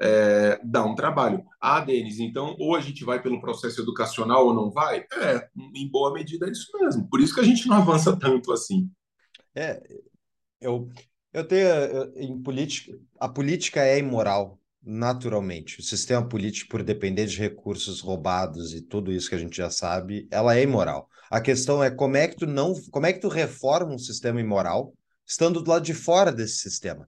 [0.01, 1.43] é, dá um trabalho.
[1.59, 5.05] Ah, Denis, então ou a gente vai pelo processo educacional ou não vai?
[5.13, 7.07] É, em boa medida é isso mesmo.
[7.07, 8.89] Por isso que a gente não avança tanto assim.
[9.55, 9.81] É,
[10.59, 10.89] eu,
[11.33, 11.67] Eu tenho
[12.15, 15.79] em política, a política é imoral naturalmente.
[15.79, 19.69] O sistema político, por depender de recursos roubados e tudo isso que a gente já
[19.69, 21.07] sabe, ela é imoral.
[21.29, 24.41] A questão é como é que tu não, como é que tu reforma um sistema
[24.41, 24.93] imoral
[25.25, 27.07] estando do lado de fora desse sistema?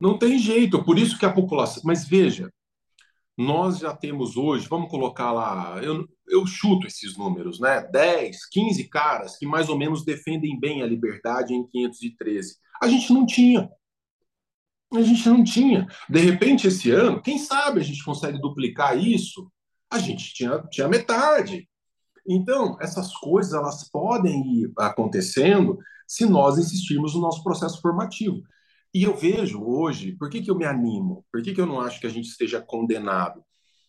[0.00, 1.82] Não tem jeito, por isso que a população.
[1.84, 2.50] Mas veja,
[3.36, 7.82] nós já temos hoje, vamos colocar lá, eu, eu chuto esses números, né?
[7.92, 12.56] 10, 15 caras que mais ou menos defendem bem a liberdade em 513.
[12.82, 13.68] A gente não tinha.
[14.92, 15.86] A gente não tinha.
[16.08, 19.50] De repente, esse ano, quem sabe a gente consegue duplicar isso?
[19.90, 21.68] A gente tinha, tinha metade.
[22.26, 28.42] Então, essas coisas elas podem ir acontecendo se nós insistirmos no nosso processo formativo.
[28.92, 31.24] E eu vejo hoje, por que, que eu me animo?
[31.32, 33.44] Por que, que eu não acho que a gente esteja condenado?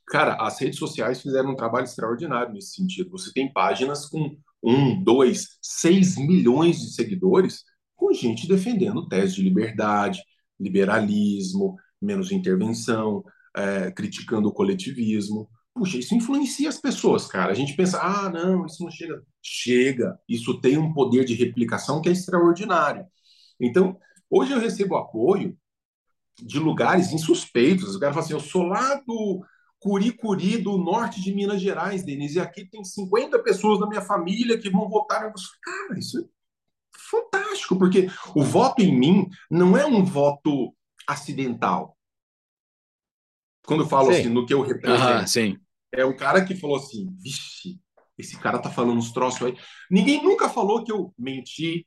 [0.07, 3.09] Cara, as redes sociais fizeram um trabalho extraordinário nesse sentido.
[3.11, 7.63] Você tem páginas com um, dois, seis milhões de seguidores
[7.95, 10.21] com gente defendendo tese de liberdade,
[10.61, 13.23] liberalismo, menos intervenção,
[13.55, 15.49] é, criticando o coletivismo.
[15.73, 17.51] Puxa, isso influencia as pessoas, cara.
[17.51, 19.21] A gente pensa, ah, não, isso não chega.
[19.41, 20.19] Chega.
[20.27, 23.05] Isso tem um poder de replicação que é extraordinário.
[23.59, 23.97] Então,
[24.29, 25.57] hoje eu recebo apoio
[26.41, 27.95] de lugares insuspeitos.
[27.95, 29.43] O cara fala assim: eu sou lá do
[29.79, 34.57] Curicuri, do norte de Minas Gerais, Denise, e aqui tem 50 pessoas da minha família
[34.57, 35.21] que vão votar.
[35.21, 36.23] Cara, isso é
[37.11, 40.73] fantástico, porque o voto em mim não é um voto
[41.05, 41.97] acidental.
[43.65, 44.19] Quando eu falo sim.
[44.19, 45.57] assim, no que eu represento, sim.
[45.93, 47.79] é um cara que falou assim, vixe,
[48.17, 49.57] esse cara tá falando uns troços aí.
[49.89, 51.85] Ninguém nunca falou que eu menti,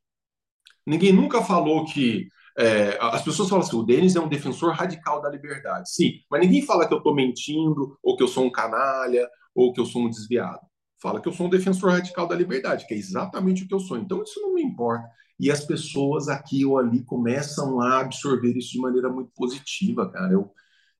[0.87, 5.21] ninguém nunca falou que é, as pessoas falam assim, o Denis é um defensor radical
[5.21, 5.91] da liberdade.
[5.91, 9.73] Sim, mas ninguém fala que eu estou mentindo, ou que eu sou um canalha, ou
[9.73, 10.61] que eu sou um desviado
[11.05, 13.79] fala que eu sou um defensor radical da liberdade, que é exatamente o que eu
[13.79, 13.99] sou.
[13.99, 15.07] Então isso não me importa.
[15.39, 20.33] E as pessoas aqui ou ali começam a absorver isso de maneira muito positiva, cara.
[20.33, 20.51] Eu,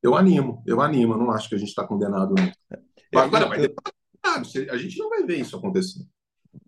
[0.03, 1.15] eu animo, eu animo.
[1.15, 2.35] Eu não acho que a gente está condenado.
[2.35, 3.23] Não.
[3.23, 3.67] Agora, mas
[4.69, 6.05] a gente não vai ver isso acontecer.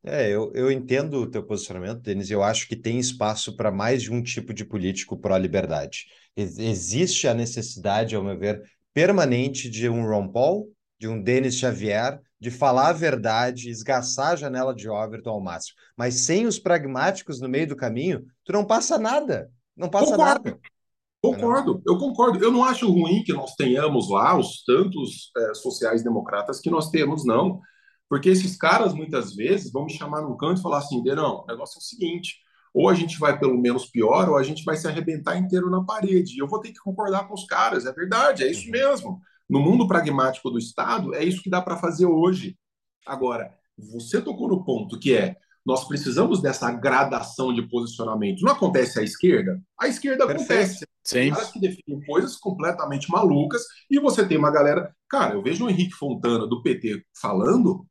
[0.02, 2.30] É, eu, eu entendo o teu posicionamento, Denis.
[2.30, 6.06] Eu acho que tem espaço para mais de um tipo de político pró-liberdade.
[6.34, 8.62] Existe a necessidade, ao meu ver,
[8.94, 14.36] permanente de um Ron Paul, de um Denis Xavier, de falar a verdade, esgaçar a
[14.36, 15.76] janela de Overton ao máximo.
[15.96, 19.50] Mas sem os pragmáticos no meio do caminho, tu não passa nada.
[19.76, 20.44] Não passa concordo.
[20.44, 20.60] nada.
[21.22, 22.44] Concordo, eu concordo.
[22.44, 27.24] Eu não acho ruim que nós tenhamos lá os tantos é, sociais-democratas que nós temos,
[27.24, 27.60] não.
[28.08, 31.46] Porque esses caras, muitas vezes, vão me chamar num canto e falar assim: não, o
[31.46, 32.36] negócio é o seguinte.
[32.72, 35.82] Ou a gente vai pelo menos pior, ou a gente vai se arrebentar inteiro na
[35.82, 36.38] parede.
[36.38, 38.72] Eu vou ter que concordar com os caras, é verdade, é isso uhum.
[38.72, 39.20] mesmo.
[39.48, 42.56] No mundo pragmático do Estado, é isso que dá para fazer hoje.
[43.06, 48.42] Agora, você tocou no ponto que é nós precisamos dessa gradação de posicionamento.
[48.42, 49.60] Não acontece à esquerda?
[49.80, 50.52] A esquerda Perfeito.
[50.52, 50.86] acontece.
[51.02, 51.30] Sim.
[51.30, 54.94] Caras que definem coisas completamente malucas e você tem uma galera.
[55.08, 57.84] Cara, eu vejo o Henrique Fontana do PT falando,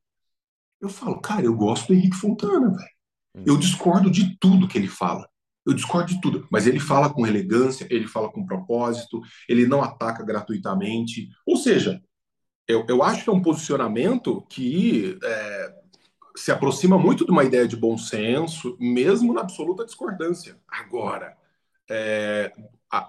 [0.79, 3.45] eu falo, cara, eu gosto do Henrique Fontana, velho.
[3.45, 5.27] Eu discordo de tudo que ele fala.
[5.65, 9.81] Eu discordo de tudo, mas ele fala com elegância, ele fala com propósito, ele não
[9.81, 11.29] ataca gratuitamente.
[11.45, 12.01] Ou seja,
[12.67, 15.73] eu, eu acho que é um posicionamento que é,
[16.35, 20.57] se aproxima muito de uma ideia de bom senso, mesmo na absoluta discordância.
[20.67, 21.35] Agora,
[21.89, 22.51] é,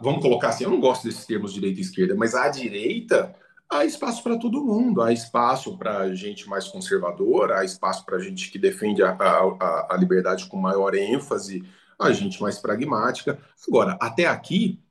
[0.01, 3.35] vamos colocar assim, eu não gosto desses termos direita e esquerda, mas à direita
[3.69, 8.51] há espaço para todo mundo, há espaço para gente mais conservadora, há espaço para gente
[8.51, 11.65] que defende a, a, a liberdade com maior ênfase,
[11.99, 13.39] a gente mais pragmática.
[13.67, 14.83] Agora, até aqui,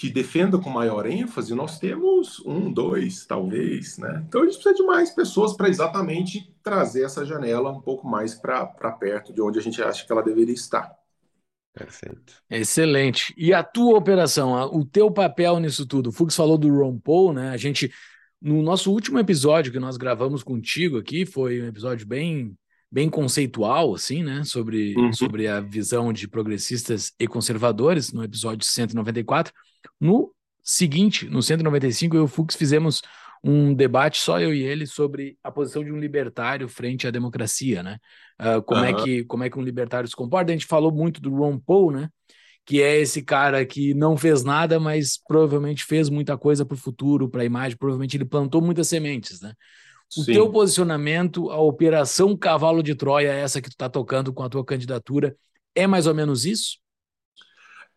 [0.00, 4.24] que defenda com maior ênfase, nós temos um, dois, talvez, né?
[4.26, 8.34] Então a gente precisa de mais pessoas para exatamente trazer essa janela um pouco mais
[8.34, 8.66] para
[8.98, 10.90] perto de onde a gente acha que ela deveria estar.
[11.74, 12.32] Perfeito.
[12.48, 13.34] Excelente.
[13.36, 16.08] E a tua operação, o teu papel nisso tudo?
[16.08, 17.50] O Fux falou do Ron Paul, né?
[17.50, 17.92] A gente,
[18.40, 22.56] no nosso último episódio que nós gravamos contigo aqui, foi um episódio bem
[22.90, 24.42] bem conceitual, assim, né?
[24.44, 25.12] Sobre, uhum.
[25.12, 29.52] sobre a visão de progressistas e conservadores, no episódio 194.
[30.00, 30.32] No
[30.62, 33.02] seguinte, no 195, eu e o Fux fizemos
[33.42, 37.82] um debate, só eu e ele, sobre a posição de um libertário frente à democracia,
[37.82, 37.98] né?
[38.40, 38.86] Uh, como, uhum.
[38.86, 40.50] é que, como é que um libertário se comporta.
[40.50, 42.08] A gente falou muito do Ron Paul, né?
[42.66, 46.78] Que é esse cara que não fez nada, mas provavelmente fez muita coisa para o
[46.78, 49.54] futuro, para a imagem, provavelmente ele plantou muitas sementes, né?
[50.16, 50.32] O Sim.
[50.32, 54.64] teu posicionamento, a operação Cavalo de Troia, essa que tu está tocando com a tua
[54.64, 55.36] candidatura,
[55.74, 56.78] é mais ou menos isso?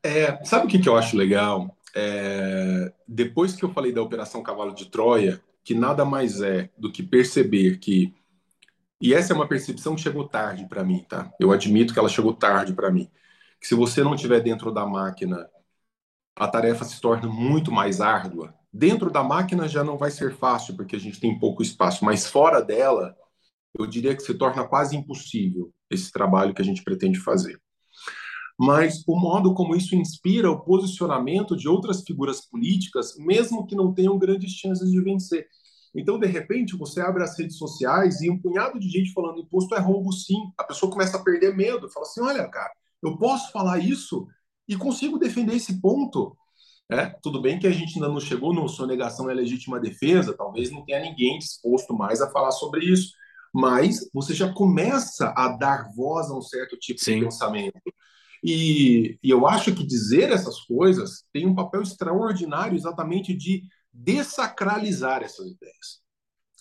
[0.04, 1.76] É, sabe o que, que eu acho legal?
[1.96, 6.92] É, depois que eu falei da Operação Cavalo de Troia, que nada mais é do
[6.92, 8.14] que perceber que.
[9.02, 11.32] E essa é uma percepção que chegou tarde para mim, tá?
[11.40, 13.10] Eu admito que ela chegou tarde para mim.
[13.62, 15.50] que se você não estiver dentro da máquina,
[16.36, 18.54] a tarefa se torna muito mais árdua.
[18.74, 22.26] Dentro da máquina já não vai ser fácil, porque a gente tem pouco espaço, mas
[22.26, 23.16] fora dela,
[23.78, 27.62] eu diria que se torna quase impossível esse trabalho que a gente pretende fazer.
[28.60, 33.94] Mas o modo como isso inspira o posicionamento de outras figuras políticas, mesmo que não
[33.94, 35.48] tenham grandes chances de vencer.
[35.96, 39.76] Então, de repente, você abre as redes sociais e um punhado de gente falando imposto
[39.76, 40.52] é roubo sim.
[40.58, 42.72] A pessoa começa a perder medo, fala assim: olha, cara,
[43.04, 44.28] eu posso falar isso
[44.68, 46.36] e consigo defender esse ponto.
[46.92, 50.70] É, tudo bem que a gente ainda não chegou no sonegação é legítima defesa, talvez
[50.70, 53.14] não tenha ninguém disposto mais a falar sobre isso,
[53.54, 57.20] mas você já começa a dar voz a um certo tipo Sim.
[57.20, 57.94] de pensamento.
[58.44, 65.24] E, e eu acho que dizer essas coisas tem um papel extraordinário exatamente de dessacralizar
[65.24, 66.02] essas ideias,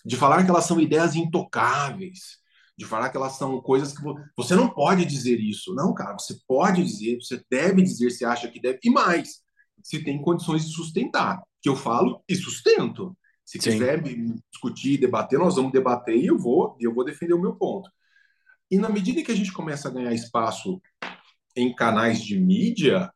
[0.05, 2.37] de falar que elas são ideias intocáveis,
[2.77, 4.01] de falar que elas são coisas que
[4.35, 5.73] você não pode dizer isso.
[5.75, 9.42] Não, cara, você pode dizer, você deve dizer se acha que deve, e mais,
[9.81, 11.41] se tem condições de sustentar.
[11.61, 13.17] Que eu falo e sustento.
[13.45, 13.71] Se Sim.
[13.71, 14.01] quiser
[14.51, 17.89] discutir, debater, nós vamos debater e eu vou, eu vou defender o meu ponto.
[18.69, 20.81] E na medida que a gente começa a ganhar espaço
[21.55, 23.11] em canais de mídia,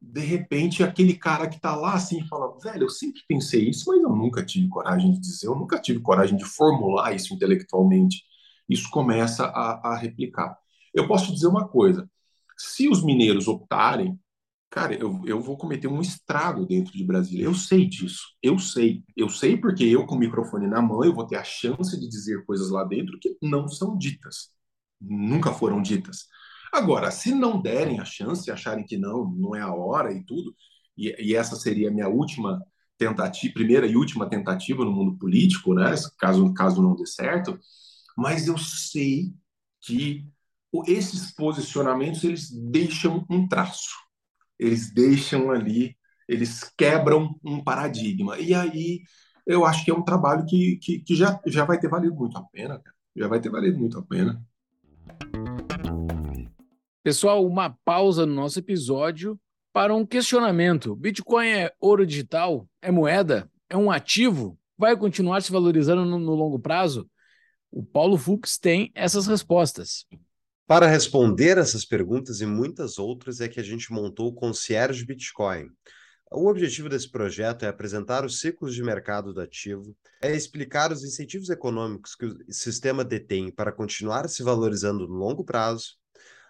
[0.00, 4.00] de repente aquele cara que está lá assim fala, velho, eu sempre pensei isso, mas
[4.00, 8.24] eu nunca tive coragem de dizer, eu nunca tive coragem de formular isso intelectualmente
[8.68, 10.56] isso começa a, a replicar.
[10.92, 12.08] Eu posso dizer uma coisa:
[12.56, 14.18] se os mineiros optarem,
[14.70, 17.44] cara, eu, eu vou cometer um estrago dentro de Brasília.
[17.44, 19.02] Eu sei disso, eu sei.
[19.16, 22.08] Eu sei porque eu, com o microfone na mão, eu vou ter a chance de
[22.08, 24.50] dizer coisas lá dentro que não são ditas,
[25.00, 26.26] nunca foram ditas.
[26.72, 30.54] Agora, se não derem a chance, acharem que não, não é a hora e tudo,
[30.96, 32.60] e, e essa seria a minha última
[32.98, 35.94] tentativa, primeira e última tentativa no mundo político, né?
[36.18, 37.58] Caso, caso não dê certo,
[38.16, 39.32] mas eu sei
[39.82, 40.26] que
[40.86, 43.90] esses posicionamentos eles deixam um traço,
[44.58, 45.96] eles deixam ali,
[46.28, 48.38] eles quebram um paradigma.
[48.38, 49.02] E aí
[49.46, 52.36] eu acho que é um trabalho que, que, que já, já vai ter valido muito
[52.36, 52.96] a pena, cara.
[53.14, 54.42] já vai ter valido muito a pena.
[57.02, 59.38] Pessoal, uma pausa no nosso episódio
[59.72, 60.96] para um questionamento.
[60.96, 62.68] Bitcoin é ouro digital?
[62.82, 63.48] É moeda?
[63.70, 64.58] É um ativo?
[64.76, 67.08] Vai continuar se valorizando no, no longo prazo?
[67.70, 70.06] O Paulo Fux tem essas respostas.
[70.66, 75.68] Para responder essas perguntas e muitas outras é que a gente montou o Concierge Bitcoin.
[76.28, 81.04] O objetivo desse projeto é apresentar os ciclos de mercado do ativo, é explicar os
[81.04, 85.94] incentivos econômicos que o sistema detém para continuar se valorizando no longo prazo,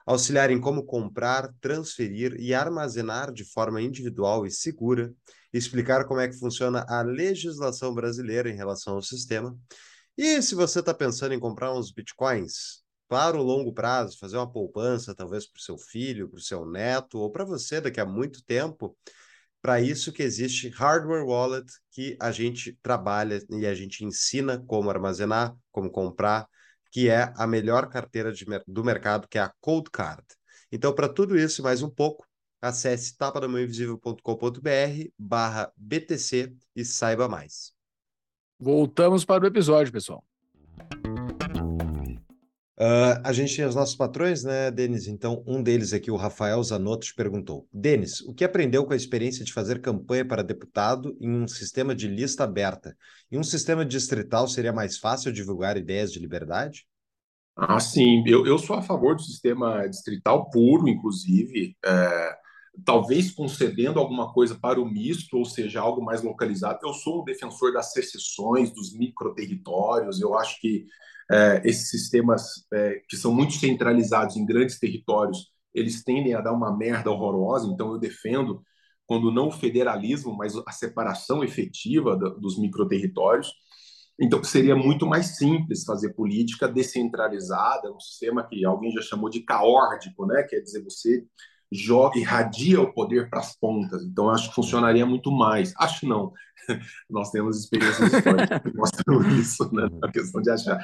[0.06, 5.12] auxiliar em como comprar, transferir e armazenar de forma individual e segura,
[5.52, 9.54] explicar como é que funciona a legislação brasileira em relação ao sistema
[10.16, 14.50] e se você está pensando em comprar uns bitcoins para o longo prazo, fazer uma
[14.50, 18.06] poupança, talvez para o seu filho, para o seu neto, ou para você daqui a
[18.06, 18.96] muito tempo,
[19.62, 24.90] para isso que existe Hardware Wallet, que a gente trabalha e a gente ensina como
[24.90, 26.46] armazenar, como comprar,
[26.92, 30.24] que é a melhor carteira de, do mercado, que é a Cold Card.
[30.70, 32.26] Então, para tudo isso e mais um pouco,
[32.60, 37.72] acesse tapadamãoinvisível.com.br barra BTC e saiba mais.
[38.58, 40.24] Voltamos para o episódio, pessoal.
[42.78, 45.06] Uh, a gente tem os nossos patrões, né, Denis?
[45.06, 49.44] Então, um deles aqui, o Rafael Zanotto, perguntou: Denis, o que aprendeu com a experiência
[49.44, 52.94] de fazer campanha para deputado em um sistema de lista aberta?
[53.32, 56.86] Em um sistema distrital seria mais fácil divulgar ideias de liberdade?
[57.56, 58.22] Ah, sim.
[58.26, 61.74] Eu, eu sou a favor do sistema distrital puro, inclusive.
[61.84, 62.36] É
[62.84, 66.80] talvez concedendo alguma coisa para o misto, ou seja, algo mais localizado.
[66.82, 70.20] Eu sou um defensor das secessões, dos microterritórios.
[70.20, 70.86] Eu acho que
[71.30, 76.52] é, esses sistemas é, que são muito centralizados em grandes territórios, eles tendem a dar
[76.52, 77.68] uma merda horrorosa.
[77.68, 78.62] Então, eu defendo,
[79.06, 83.52] quando não o federalismo, mas a separação efetiva da, dos microterritórios.
[84.18, 89.40] Então, seria muito mais simples fazer política descentralizada, um sistema que alguém já chamou de
[89.40, 90.42] caórdico, né?
[90.44, 91.26] Quer dizer, você
[91.70, 94.02] joga, irradia o poder para as pontas.
[94.04, 95.74] Então, acho que funcionaria muito mais.
[95.76, 96.32] Acho não.
[97.10, 99.88] Nós temos experiências históricas que mostram isso, né?
[100.02, 100.80] A questão de achar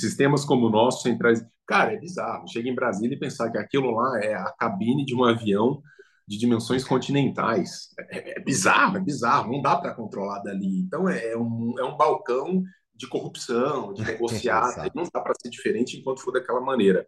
[0.00, 1.44] sistemas como o nosso, centrais.
[1.66, 2.48] Cara, é bizarro.
[2.48, 5.82] Chega em Brasília e pensar que aquilo lá é a cabine de um avião
[6.26, 7.88] de dimensões continentais.
[8.10, 9.52] É, é bizarro, é bizarro.
[9.52, 10.80] Não dá para controlar dali.
[10.80, 12.62] Então, é, é um, é um balcão
[12.94, 14.90] de corrupção, de negociar.
[14.94, 17.06] não dá para ser diferente enquanto for daquela maneira.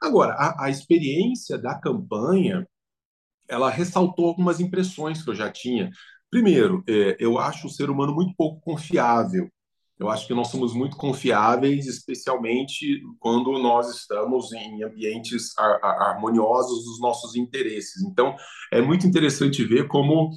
[0.00, 2.66] Agora, a, a experiência da campanha,
[3.48, 5.90] ela ressaltou algumas impressões que eu já tinha.
[6.30, 9.48] Primeiro, é, eu acho o ser humano muito pouco confiável.
[9.98, 17.00] Eu acho que nós somos muito confiáveis, especialmente quando nós estamos em ambientes harmoniosos dos
[17.00, 18.02] nossos interesses.
[18.02, 18.34] Então,
[18.72, 20.30] é muito interessante ver como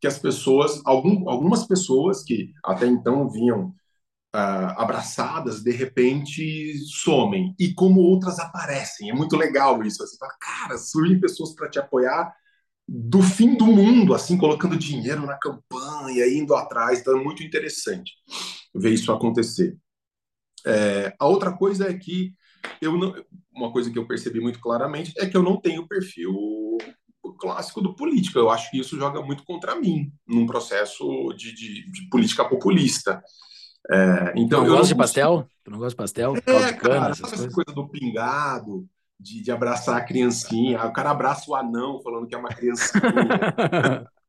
[0.00, 3.74] que as pessoas, algum, algumas pessoas que até então vinham
[4.34, 6.74] uh, abraçadas, de repente
[7.04, 9.10] somem, e como outras aparecem.
[9.10, 9.98] É muito legal isso.
[9.98, 12.34] Você fala, cara, surgem pessoas para te apoiar
[12.88, 18.12] do fim do mundo, assim, colocando dinheiro na campanha, indo atrás, então é muito interessante
[18.74, 19.76] ver isso acontecer.
[20.66, 22.34] É, a outra coisa é que
[22.80, 23.14] eu não,
[23.54, 26.32] uma coisa que eu percebi muito claramente é que eu não tenho perfil
[27.38, 28.38] clássico do político.
[28.38, 31.04] Eu acho que isso joga muito contra mim num processo
[31.36, 33.22] de, de, de política populista.
[33.90, 35.48] É, então, não gosta de pastel?
[35.64, 36.36] Tu não gosta de pastel?
[36.46, 38.86] É, cara, essa coisa do pingado,
[39.18, 40.84] de, de abraçar a criancinha.
[40.84, 43.02] O cara abraça o anão falando que é uma criancinha.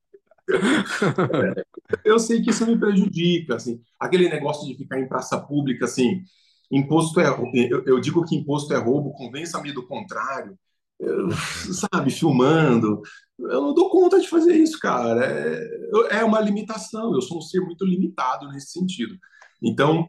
[0.50, 1.64] é,
[2.04, 3.82] eu sei que isso me prejudica, assim.
[4.00, 6.22] Aquele negócio de ficar em praça pública, assim,
[6.72, 7.28] imposto é...
[7.70, 10.58] Eu, eu digo que imposto é roubo, convença-me do contrário.
[11.00, 11.30] Eu,
[11.74, 13.02] sabe, filmando.
[13.40, 15.26] Eu não dou conta de fazer isso, cara.
[15.26, 17.14] É, é uma limitação.
[17.14, 19.16] Eu sou um ser muito limitado nesse sentido.
[19.62, 20.08] Então,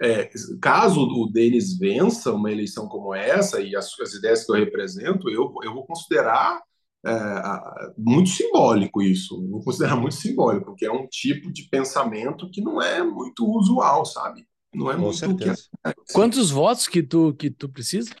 [0.00, 4.56] é, caso o Denis vença uma eleição como essa e as, as ideias que eu
[4.56, 6.60] represento, eu, eu vou considerar
[7.06, 12.60] é, muito simbólico isso, vou considerar muito simbólico, porque é um tipo de pensamento que
[12.60, 14.46] não é muito usual, sabe?
[14.74, 15.68] Não é Com muito certeza.
[15.84, 18.14] que Quantos votos que tu que tu precisa?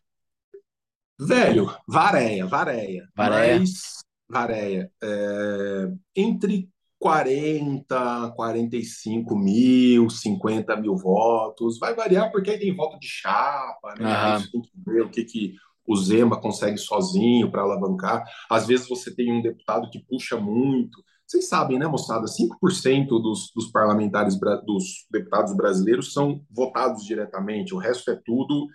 [1.18, 3.06] Velho, vareia, vareia.
[3.14, 3.58] Vareia.
[3.58, 4.90] Mas, vareia.
[5.02, 6.68] É, entre
[6.98, 11.78] 40, 45 mil, 50 mil votos.
[11.78, 14.36] Vai variar porque aí tem voto de chapa, né?
[14.36, 14.50] Uhum.
[14.50, 15.54] tem que ver o que, que
[15.90, 18.24] o Zema consegue sozinho para alavancar.
[18.48, 21.02] Às vezes você tem um deputado que puxa muito.
[21.26, 22.26] Vocês sabem, né, moçada?
[22.26, 27.74] 5% dos, dos parlamentares, dos deputados brasileiros são votados diretamente.
[27.74, 28.68] O resto é tudo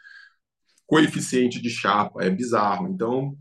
[0.85, 2.21] coeficiente de chapa.
[2.21, 2.89] É bizarro.
[2.89, 3.37] Então,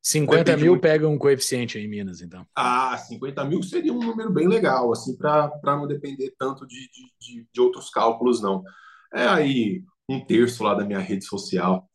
[0.00, 0.82] 50 mil muito...
[0.82, 2.46] pega um coeficiente em Minas, então.
[2.54, 6.88] Ah, 50 mil seria um número bem legal, assim, para não depender tanto de,
[7.20, 8.62] de, de, outros cálculos, não.
[9.12, 11.90] É aí um terço lá da minha rede social.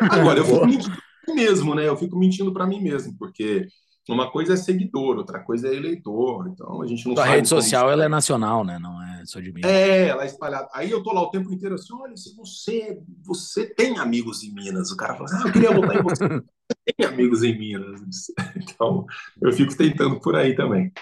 [0.00, 1.88] Agora, eu fico mentindo para mim mesmo, né?
[1.88, 3.68] Eu fico mentindo para mim mesmo, porque
[4.08, 6.48] uma coisa é seguidor, outra coisa é eleitor.
[6.48, 8.78] Então a gente não a rede social ela é nacional, né?
[8.78, 9.70] Não é só de Minas.
[9.70, 10.68] É, ela é espalhada.
[10.72, 14.52] Aí eu tô lá o tempo inteiro assim: olha, se você, você tem amigos em
[14.52, 16.24] Minas, o cara fala assim, ah, eu queria votar em você.
[16.96, 18.00] tem amigos em Minas.
[18.56, 19.06] Então
[19.40, 20.92] eu fico tentando por aí também.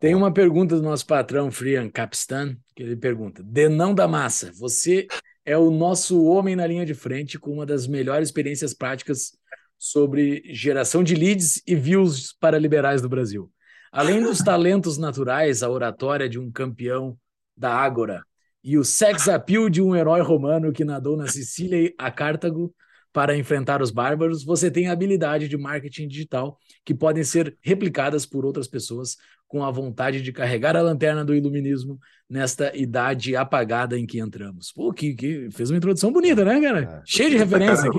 [0.00, 5.06] Tem uma pergunta do nosso patrão Frian Capistan, que ele pergunta: Denão da Massa, você
[5.44, 9.32] é o nosso homem na linha de frente com uma das melhores experiências práticas
[9.78, 13.50] sobre geração de leads e views para liberais do Brasil.
[13.90, 17.18] Além dos talentos naturais, a oratória de um campeão
[17.56, 18.22] da Ágora
[18.62, 22.72] e o sex appeal de um herói romano que nadou na Sicília e a Cartago
[23.12, 28.24] para enfrentar os bárbaros, você tem a habilidade de marketing digital que podem ser replicadas
[28.24, 29.16] por outras pessoas
[29.52, 34.72] com a vontade de carregar a lanterna do iluminismo nesta idade apagada em que entramos.
[34.72, 36.80] Pô, que, que fez uma introdução bonita, né, cara?
[36.80, 37.98] É, Cheio de referência aqui.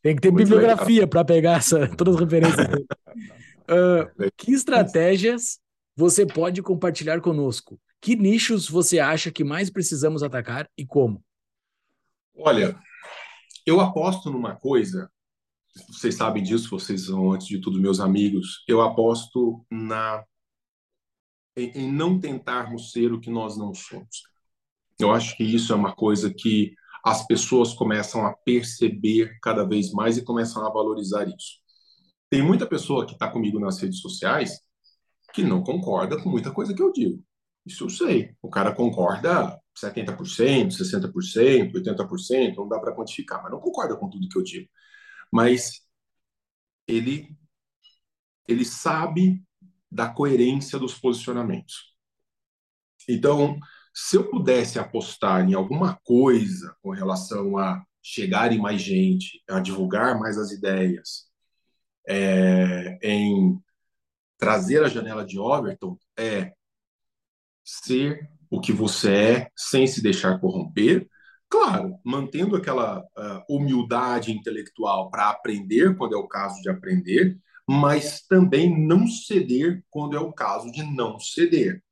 [0.00, 2.64] Tem que ter Muito bibliografia para pegar essa, todas as referências.
[2.64, 5.58] uh, que estratégias
[5.96, 7.76] você pode compartilhar conosco?
[8.00, 11.24] Que nichos você acha que mais precisamos atacar e como?
[12.36, 12.78] Olha,
[13.66, 15.10] eu aposto numa coisa,
[15.88, 20.24] vocês sabem disso, vocês são, antes de tudo, meus amigos, eu aposto na
[21.56, 24.22] em, não tentarmos ser o que nós não somos.
[24.98, 26.74] Eu acho que isso é uma coisa que
[27.04, 31.60] as pessoas começam a perceber cada vez mais e começam a valorizar isso.
[32.30, 34.60] Tem muita pessoa que está comigo nas redes sociais
[35.34, 37.22] que não concorda com muita coisa que eu digo.
[37.66, 38.34] Isso eu sei.
[38.40, 44.28] O cara concorda 70%, 60%, 80%, não dá para quantificar, mas não concorda com tudo
[44.28, 44.68] que eu digo.
[45.32, 45.82] Mas
[46.86, 47.36] ele
[48.48, 49.42] ele sabe
[49.92, 51.94] da coerência dos posicionamentos.
[53.08, 53.58] Então,
[53.94, 59.60] se eu pudesse apostar em alguma coisa com relação a chegar em mais gente, a
[59.60, 61.30] divulgar mais as ideias,
[62.08, 63.60] é, em
[64.38, 66.52] trazer a janela de Overton, é
[67.62, 71.06] ser o que você é sem se deixar corromper,
[71.48, 77.38] claro, mantendo aquela uh, humildade intelectual para aprender quando é o caso de aprender,
[77.72, 81.82] mas também não ceder quando é o caso de não ceder.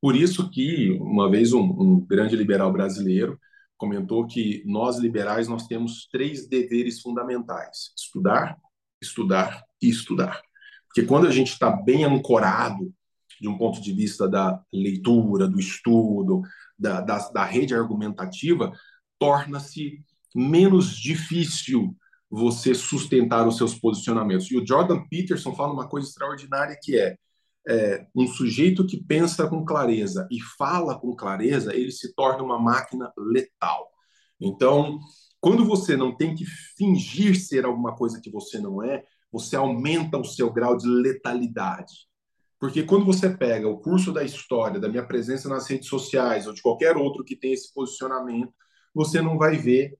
[0.00, 3.38] Por isso que, uma vez, um, um grande liberal brasileiro
[3.76, 7.92] comentou que nós, liberais, nós temos três deveres fundamentais.
[7.94, 8.56] Estudar,
[9.02, 10.40] estudar e estudar.
[10.86, 12.90] Porque quando a gente está bem ancorado
[13.38, 16.40] de um ponto de vista da leitura, do estudo,
[16.78, 18.72] da, da, da rede argumentativa,
[19.18, 20.02] torna-se
[20.34, 21.94] menos difícil
[22.30, 24.50] você sustentar os seus posicionamentos.
[24.50, 27.16] E o Jordan Peterson fala uma coisa extraordinária que é,
[27.68, 32.58] é, um sujeito que pensa com clareza e fala com clareza, ele se torna uma
[32.58, 33.88] máquina letal.
[34.40, 34.98] Então,
[35.40, 36.44] quando você não tem que
[36.76, 42.08] fingir ser alguma coisa que você não é, você aumenta o seu grau de letalidade.
[42.58, 46.52] Porque quando você pega o curso da história, da minha presença nas redes sociais ou
[46.52, 48.52] de qualquer outro que tem esse posicionamento,
[48.92, 49.96] você não vai ver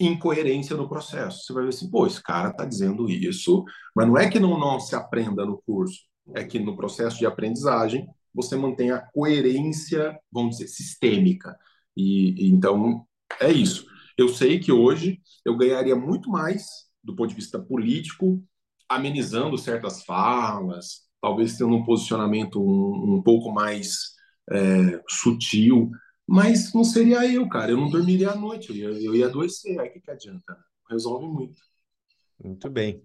[0.00, 1.44] incoerência no processo.
[1.44, 4.58] Você vai ver assim, pô, esse cara está dizendo isso, mas não é que não,
[4.58, 6.00] não se aprenda no curso,
[6.34, 11.56] é que no processo de aprendizagem você mantém a coerência, vamos dizer, sistêmica.
[11.96, 13.04] E, e então
[13.40, 13.86] é isso.
[14.16, 16.66] Eu sei que hoje eu ganharia muito mais
[17.02, 18.42] do ponto de vista político,
[18.88, 24.14] amenizando certas falas, talvez tendo um posicionamento um, um pouco mais
[24.50, 25.90] é, sutil,
[26.30, 27.72] mas não seria eu, cara.
[27.72, 29.76] Eu não dormiria à noite, eu ia, eu ia adoecer.
[29.80, 30.56] Aí o que, que adianta?
[30.88, 31.60] Resolve muito.
[32.40, 33.02] Muito bem.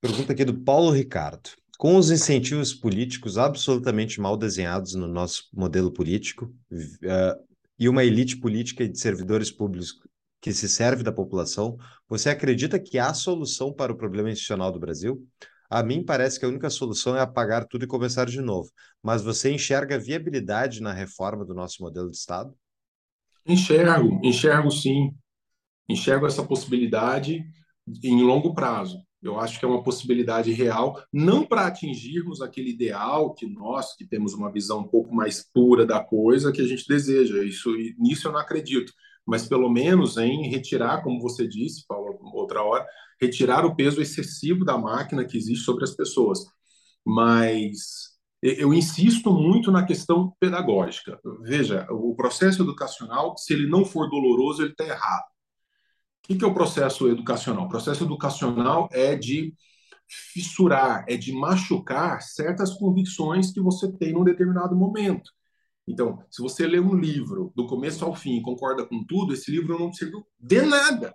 [0.00, 1.50] Pergunta aqui do Paulo Ricardo.
[1.76, 7.44] Com os incentivos políticos absolutamente mal desenhados no nosso modelo político uh,
[7.78, 9.92] e uma elite política de servidores públicos
[10.40, 11.76] que se serve da população,
[12.08, 15.22] você acredita que há solução para o problema institucional do Brasil?
[15.68, 18.70] A mim parece que a única solução é apagar tudo e começar de novo.
[19.02, 22.54] Mas você enxerga viabilidade na reforma do nosso modelo de Estado?
[23.46, 25.12] Enxergo, enxergo sim.
[25.88, 27.44] Enxergo essa possibilidade
[28.02, 29.00] em longo prazo.
[29.22, 34.06] Eu acho que é uma possibilidade real, não para atingirmos aquele ideal que nós, que
[34.06, 37.42] temos uma visão um pouco mais pura da coisa, que a gente deseja.
[37.42, 38.92] Isso, nisso eu não acredito.
[39.26, 42.05] Mas pelo menos em retirar, como você disse, Paulo,
[42.46, 42.86] outra hora,
[43.20, 46.40] retirar o peso excessivo da máquina que existe sobre as pessoas.
[47.04, 51.18] Mas eu insisto muito na questão pedagógica.
[51.42, 55.24] Veja, o processo educacional, se ele não for doloroso, ele está errado.
[56.28, 57.64] O que é o processo educacional?
[57.64, 59.54] O processo educacional é de
[60.08, 65.30] fissurar, é de machucar certas convicções que você tem num determinado momento.
[65.86, 69.50] Então, se você lê um livro do começo ao fim e concorda com tudo, esse
[69.50, 71.14] livro não serviu de nada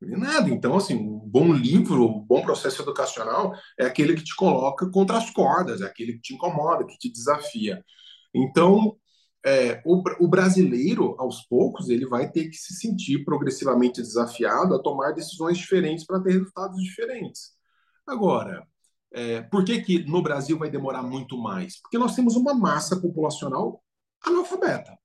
[0.00, 0.50] nada.
[0.50, 5.18] Então, assim, um bom livro, um bom processo educacional é aquele que te coloca contra
[5.18, 7.84] as cordas, é aquele que te incomoda, que te desafia.
[8.34, 8.96] Então,
[9.44, 14.82] é, o, o, brasileiro, aos poucos, ele vai ter que se sentir progressivamente desafiado a
[14.82, 17.52] tomar decisões diferentes para ter resultados diferentes.
[18.06, 18.66] Agora,
[19.12, 21.80] é, por que, que no Brasil vai demorar muito mais?
[21.80, 23.82] Porque nós temos uma massa populacional
[24.24, 24.98] analfabeta.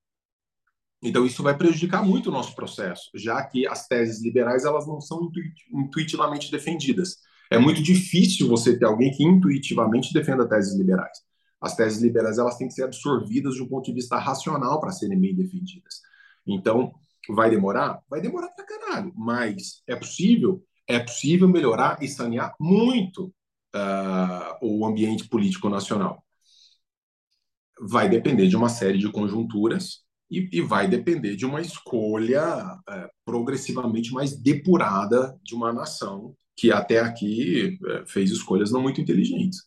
[1.04, 5.00] Então, isso vai prejudicar muito o nosso processo, já que as teses liberais elas não
[5.00, 5.30] são
[5.72, 7.18] intuitivamente defendidas.
[7.52, 11.20] É muito difícil você ter alguém que intuitivamente defenda teses liberais.
[11.62, 14.91] As teses liberais elas têm que ser absorvidas de um ponto de vista racional para
[14.91, 16.02] serem bem defendidas.
[16.46, 16.93] Então,
[17.30, 18.02] vai demorar?
[18.10, 20.64] Vai demorar para caralho, mas é possível?
[20.88, 23.34] É possível melhorar e sanear muito
[23.76, 26.24] uh, o ambiente político nacional.
[27.80, 33.10] Vai depender de uma série de conjunturas e, e vai depender de uma escolha é,
[33.24, 39.60] progressivamente mais depurada de uma nação que até aqui é, fez escolhas não muito inteligentes.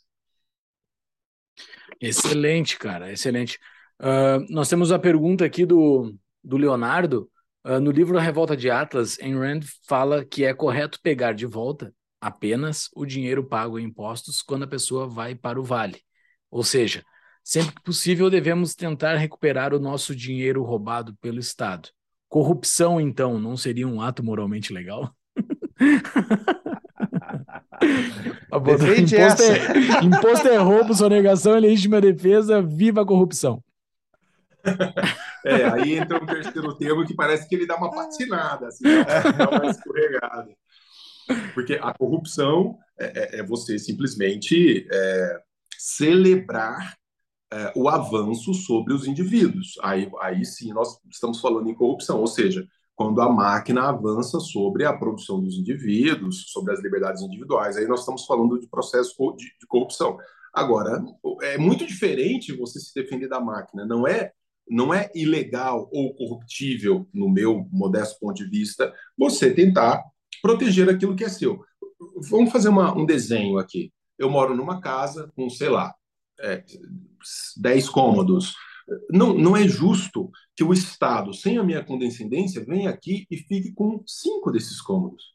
[2.00, 3.58] Excelente, cara, excelente.
[4.00, 7.30] Uh, nós temos a pergunta aqui do, do Leonardo.
[7.64, 11.44] Uh, no livro A Revolta de Atlas, Ayn Rand fala que é correto pegar de
[11.44, 16.00] volta apenas o dinheiro pago em impostos quando a pessoa vai para o vale.
[16.50, 17.04] Ou seja,
[17.48, 21.88] Sempre que possível, devemos tentar recuperar o nosso dinheiro roubado pelo Estado.
[22.28, 25.10] Corrupção, então, não seria um ato moralmente legal?
[28.98, 33.64] imposto, é, imposto é roubo, sonegação é legítima defesa, viva a corrupção.
[35.42, 39.48] É, aí entra um terceiro termo que parece que ele dá uma patinada, assim, dá
[39.48, 40.54] uma escorregada.
[41.54, 45.40] Porque a corrupção é, é, é você simplesmente é,
[45.78, 46.97] celebrar
[47.52, 49.74] é, o avanço sobre os indivíduos.
[49.82, 54.84] Aí, aí sim nós estamos falando em corrupção, ou seja, quando a máquina avança sobre
[54.84, 59.44] a produção dos indivíduos, sobre as liberdades individuais, aí nós estamos falando de processo de,
[59.44, 60.18] de corrupção.
[60.52, 61.04] Agora,
[61.42, 64.32] é muito diferente você se defender da máquina, não é
[64.70, 70.04] não é ilegal ou corruptível, no meu modesto ponto de vista, você tentar
[70.42, 71.64] proteger aquilo que é seu.
[72.28, 73.90] Vamos fazer uma, um desenho aqui.
[74.18, 75.94] Eu moro numa casa com, sei lá,
[76.40, 76.64] é,
[77.56, 78.54] 10 cômodos.
[79.10, 83.72] Não, não é justo que o Estado, sem a minha condescendência, venha aqui e fique
[83.72, 85.34] com cinco desses cômodos.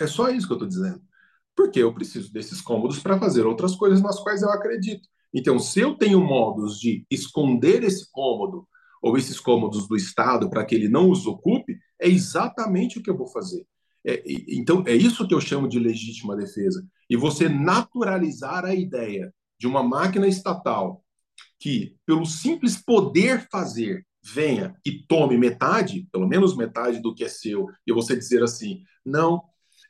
[0.00, 1.02] É só isso que eu estou dizendo.
[1.54, 5.08] Porque eu preciso desses cômodos para fazer outras coisas nas quais eu acredito.
[5.32, 8.68] Então, se eu tenho modos de esconder esse cômodo
[9.02, 13.08] ou esses cômodos do Estado para que ele não os ocupe, é exatamente o que
[13.08, 13.66] eu vou fazer.
[14.06, 16.86] É, então, é isso que eu chamo de legítima defesa.
[17.08, 21.02] E você naturalizar a ideia de uma máquina estatal
[21.58, 27.28] que, pelo simples poder fazer, venha e tome metade, pelo menos metade do que é
[27.28, 29.42] seu, e você dizer assim: não,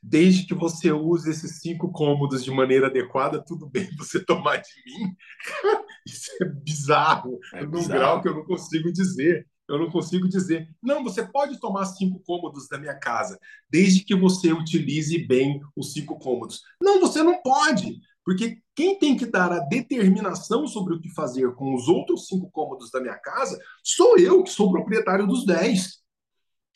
[0.02, 4.70] desde que você use esses cinco cômodos de maneira adequada, tudo bem você tomar de
[4.86, 5.16] mim.
[6.06, 7.98] Isso é bizarro, é num bizarro.
[7.98, 9.46] grau que eu não consigo dizer.
[9.68, 10.68] Eu não consigo dizer.
[10.80, 13.36] Não, você pode tomar cinco cômodos da minha casa,
[13.68, 16.62] desde que você utilize bem os cinco cômodos.
[16.80, 17.98] Não, você não pode.
[18.26, 22.50] Porque quem tem que dar a determinação sobre o que fazer com os outros cinco
[22.50, 26.00] cômodos da minha casa sou eu, que sou proprietário dos dez.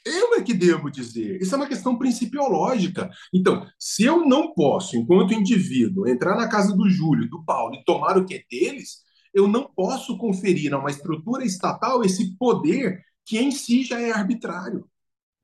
[0.07, 1.43] Eu é que devo dizer.
[1.43, 3.11] Isso é uma questão principiológica.
[3.35, 7.85] Então, se eu não posso, enquanto indivíduo, entrar na casa do Júlio, do Paulo e
[7.85, 9.01] tomar o que é deles,
[9.35, 14.13] eu não posso conferir a uma estrutura estatal esse poder que em si já é
[14.13, 14.89] arbitrário.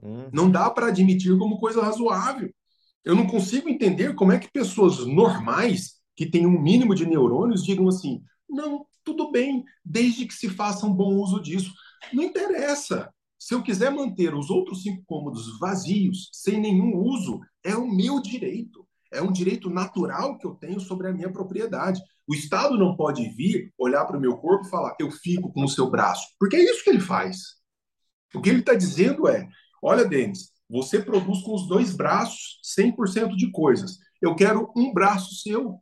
[0.01, 0.31] Hum.
[0.33, 2.49] Não dá para admitir como coisa razoável.
[3.05, 7.65] Eu não consigo entender como é que pessoas normais que têm um mínimo de neurônios
[7.65, 11.73] digam assim: não, tudo bem, desde que se faça um bom uso disso.
[12.13, 13.13] Não interessa.
[13.39, 18.21] Se eu quiser manter os outros cinco cômodos vazios, sem nenhum uso, é o meu
[18.21, 18.87] direito.
[19.13, 22.01] É um direito natural que eu tenho sobre a minha propriedade.
[22.27, 25.65] O Estado não pode vir, olhar para o meu corpo e falar, eu fico com
[25.65, 26.27] o seu braço.
[26.41, 27.57] Porque é isso que ele faz.
[28.35, 29.49] O que ele está dizendo é:
[29.83, 33.99] olha, Denis, você produz com os dois braços 100% de coisas.
[34.21, 35.81] Eu quero um braço seu.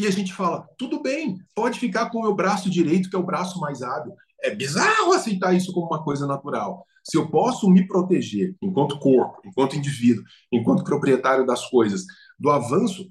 [0.00, 3.18] E a gente fala, tudo bem, pode ficar com o meu braço direito, que é
[3.18, 4.14] o braço mais hábil.
[4.42, 6.86] É bizarro aceitar isso como uma coisa natural.
[7.04, 12.06] Se eu posso me proteger, enquanto corpo, enquanto indivíduo, enquanto proprietário das coisas,
[12.38, 13.10] do avanço.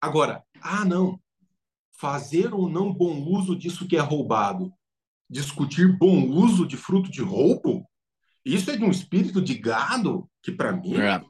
[0.00, 1.18] Agora, ah, não.
[1.98, 4.72] Fazer ou não bom uso disso que é roubado.
[5.28, 7.84] Discutir bom uso de fruto de roubo?
[8.44, 11.20] Isso é de um espírito de gado que, para mim, é.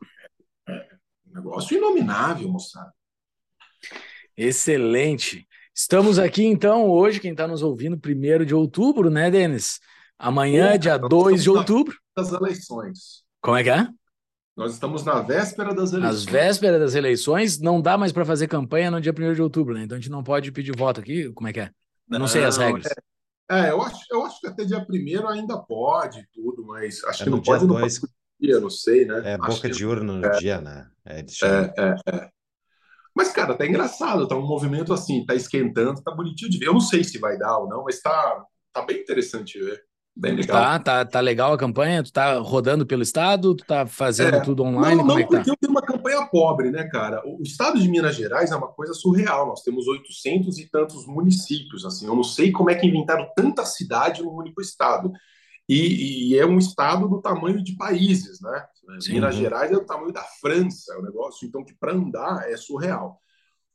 [0.69, 0.89] é
[1.27, 2.93] um negócio inominável, moçada.
[4.37, 5.47] Excelente.
[5.75, 9.81] Estamos aqui, então, hoje, quem está nos ouvindo, primeiro de outubro, né, Denis?
[10.19, 11.97] Amanhã, Pô, dia 2 de outubro.
[12.17, 13.25] Das eleições.
[13.41, 13.89] Como é que é?
[14.57, 16.03] Nós estamos na véspera das eleições.
[16.03, 19.75] Nas vésperas das eleições, não dá mais para fazer campanha no dia 1 de outubro,
[19.75, 19.83] né?
[19.83, 21.33] Então a gente não pode pedir voto aqui.
[21.33, 21.71] Como é que é?
[22.11, 22.87] Eu não, sei as regras.
[23.51, 27.23] É, é, eu, acho, eu acho que até dia 1 ainda pode tudo, mas acho
[27.23, 28.01] é que não pode dois...
[28.01, 28.09] no
[28.41, 29.33] dia, não sei, né?
[29.33, 30.89] É boca de urna no é, dia, né?
[31.05, 31.25] É, é,
[31.77, 32.31] é, é.
[33.15, 36.67] Mas, cara, tá engraçado, tá um movimento assim, tá esquentando, tá bonitinho de ver.
[36.67, 39.83] Eu não sei se vai dar ou não, mas tá, tá bem interessante ver.
[40.17, 40.57] Bem legal.
[40.57, 42.03] Tá, tá, tá legal a campanha?
[42.03, 43.55] Tu tá rodando pelo estado?
[43.55, 44.97] Tu tá fazendo é, tudo online?
[44.97, 45.51] Não, não é porque tá?
[45.51, 47.21] eu tenho uma campanha pobre, né, cara?
[47.27, 49.49] O estado de Minas Gerais é uma coisa surreal.
[49.49, 52.07] Nós temos 800 e tantos municípios, assim.
[52.07, 55.11] Eu não sei como é que inventaram tanta cidade num único estado.
[55.69, 58.67] E, e, é um estado do tamanho de países, né?
[59.01, 62.51] Sim, Minas Gerais é o tamanho da França, é o negócio, então que para andar
[62.51, 63.21] é surreal.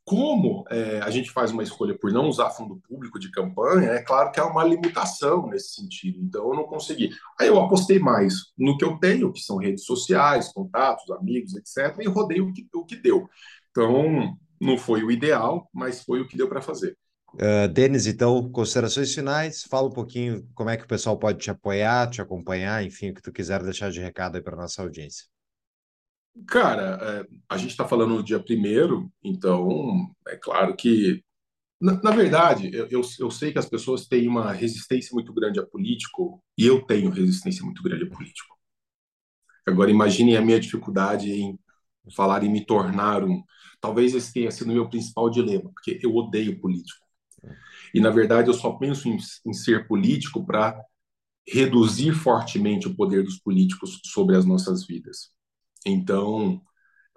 [0.04, 4.02] Como é, a gente faz uma escolha por não usar fundo público de campanha, é
[4.02, 6.18] claro que há uma limitação nesse sentido.
[6.20, 7.10] Então eu não consegui.
[7.38, 11.96] Aí eu apostei mais no que eu tenho, que são redes sociais, contatos, amigos, etc.
[12.00, 13.28] E rodei o que, o que deu.
[13.70, 16.96] Então não foi o ideal, mas foi o que deu para fazer.
[17.34, 21.50] Uh, Denis, então, considerações finais, fala um pouquinho como é que o pessoal pode te
[21.50, 25.26] apoiar, te acompanhar, enfim, o que tu quiser deixar de recado aí para nossa audiência.
[26.46, 31.22] Cara, é, a gente está falando no dia primeiro, então é claro que,
[31.80, 35.60] na, na verdade, eu, eu, eu, sei que as pessoas têm uma resistência muito grande
[35.60, 38.56] a político, e eu tenho resistência muito grande a político.
[39.66, 41.58] Agora, imaginem a minha dificuldade em
[42.14, 43.42] falar e me tornar um.
[43.80, 47.09] Talvez esse tenha sido o meu principal dilema, porque eu odeio político.
[47.94, 50.80] E, na verdade, eu só penso em, em ser político para
[51.48, 55.30] reduzir fortemente o poder dos políticos sobre as nossas vidas.
[55.84, 56.60] Então,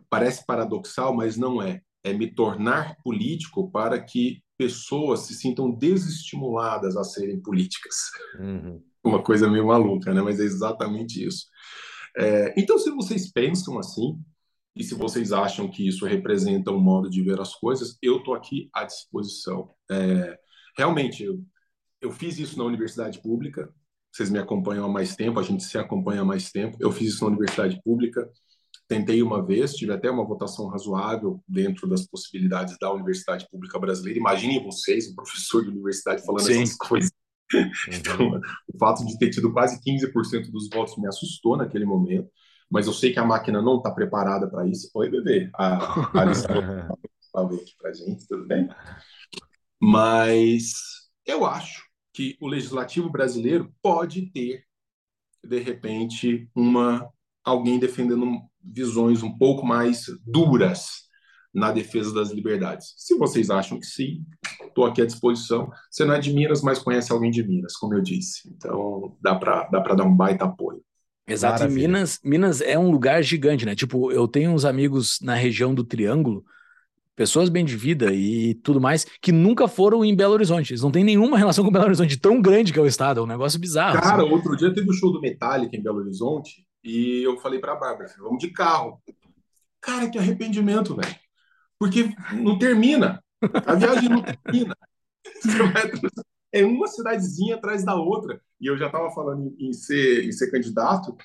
[0.10, 1.82] parece paradoxal, mas não é.
[2.04, 7.96] É me tornar político para que pessoas se sintam desestimuladas a serem políticas.
[8.40, 8.82] Uhum.
[9.04, 10.22] Uma coisa meio maluca, né?
[10.22, 11.46] Mas é exatamente isso.
[12.16, 14.20] É, então, se vocês pensam assim,
[14.76, 18.34] e se vocês acham que isso representa um modo de ver as coisas, eu estou
[18.34, 19.70] aqui à disposição.
[19.90, 20.38] É,
[20.78, 21.42] realmente, eu,
[22.02, 23.74] eu fiz isso na universidade pública,
[24.12, 26.78] vocês me acompanham há mais tempo, a gente se acompanha há mais tempo.
[26.80, 28.30] Eu fiz isso na universidade pública,
[28.88, 34.20] tentei uma vez, tive até uma votação razoável dentro das possibilidades da universidade pública brasileira.
[34.20, 36.62] Imaginem vocês, um professor de universidade falando Sim.
[36.62, 37.10] essas coisas.
[37.10, 37.20] Uhum.
[37.88, 38.42] Então,
[38.74, 42.28] o fato de ter tido quase 15% dos votos me assustou naquele momento
[42.74, 44.90] mas eu sei que a máquina não está preparada para isso.
[44.96, 45.48] Oi, bebê.
[45.54, 45.76] A,
[46.18, 46.44] a Alice
[47.32, 48.68] falou aqui para gente, tudo bem?
[49.86, 50.74] Mas
[51.26, 51.84] eu acho
[52.14, 54.64] que o legislativo brasileiro pode ter,
[55.44, 57.10] de repente, uma
[57.44, 61.04] alguém defendendo visões um pouco mais duras
[61.54, 62.94] na defesa das liberdades.
[62.98, 64.26] Se vocês acham que sim,
[64.66, 65.70] estou aqui à disposição.
[65.92, 68.50] Você não é de Minas, mas conhece alguém de Minas, como eu disse.
[68.56, 70.82] Então dá para dá dar um baita apoio.
[71.28, 71.84] Exato, Maravilha.
[71.84, 73.76] e Minas, Minas é um lugar gigante, né?
[73.76, 76.46] Tipo, eu tenho uns amigos na região do Triângulo,
[77.16, 80.72] pessoas bem de vida e tudo mais, que nunca foram em Belo Horizonte.
[80.72, 83.24] Eles não têm nenhuma relação com Belo Horizonte, tão grande que é o estado, é
[83.24, 84.00] um negócio bizarro.
[84.00, 84.32] Cara, assim.
[84.32, 87.76] outro dia teve o um show do Metallica em Belo Horizonte e eu falei pra
[87.76, 89.02] Bárbara, vamos de carro.
[89.82, 91.16] Cara, que arrependimento, velho.
[91.78, 93.22] Porque não termina.
[93.66, 94.76] A viagem não termina.
[96.56, 98.40] É uma cidadezinha atrás da outra.
[98.62, 101.18] E eu já estava falando em ser, em ser candidato,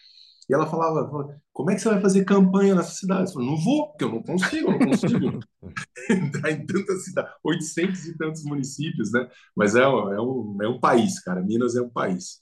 [0.49, 1.09] e ela falava,
[1.53, 3.29] como é que você vai fazer campanha nessa cidade?
[3.29, 5.41] Eu falei, não vou, porque eu não consigo, eu não consigo
[6.11, 9.29] entrar em tantas cidades, 800 e tantos municípios, né?
[9.55, 12.41] Mas é, é, um, é um país, cara, Minas é um país.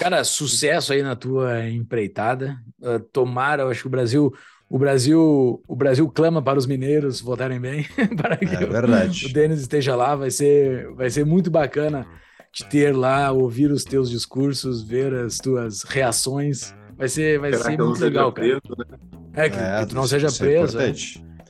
[0.00, 2.58] Cara, sucesso aí na tua empreitada.
[2.80, 4.34] Uh, tomara, eu acho que o Brasil,
[4.68, 7.86] o Brasil, o Brasil clama para os mineiros votarem bem,
[8.20, 9.26] para que é verdade.
[9.26, 10.16] o, o Denis esteja lá.
[10.16, 12.04] Vai ser, vai ser muito bacana
[12.52, 16.74] te ter lá, ouvir os teus discursos, ver as tuas reações.
[16.98, 18.60] Vai ser, vai ser muito legal, cara.
[18.60, 18.98] Preso, né?
[19.34, 20.80] É, que, é, que tu não seja é preso.
[20.80, 20.92] É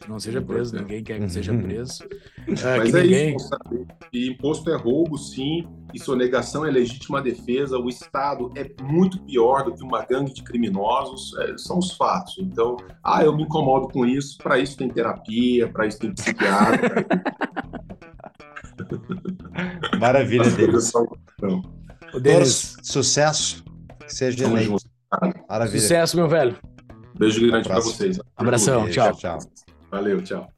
[0.09, 1.62] não seja preso, ninguém quer que seja uhum.
[1.62, 2.03] preso.
[2.47, 3.37] É, Mas é ninguém...
[3.37, 3.87] isso, sabe?
[4.12, 7.79] E imposto é roubo, sim, e sonegação é legítima defesa.
[7.79, 12.37] O Estado é muito pior do que uma gangue de criminosos, é, são os fatos.
[12.39, 17.07] Então, ah, eu me incomodo com isso, para isso tem terapia, para isso tem psiquiatra.
[20.01, 20.93] Maravilha, Denis.
[22.23, 22.77] Denis.
[22.83, 23.62] Sucesso,
[24.07, 24.77] que seja eleito.
[25.48, 25.80] Maravilha.
[25.80, 26.56] Sucesso, meu velho.
[27.18, 28.18] Beijo grande para vocês.
[28.36, 29.12] Abração, tchau.
[29.14, 29.39] tchau.
[29.90, 30.57] Valeu, tchau.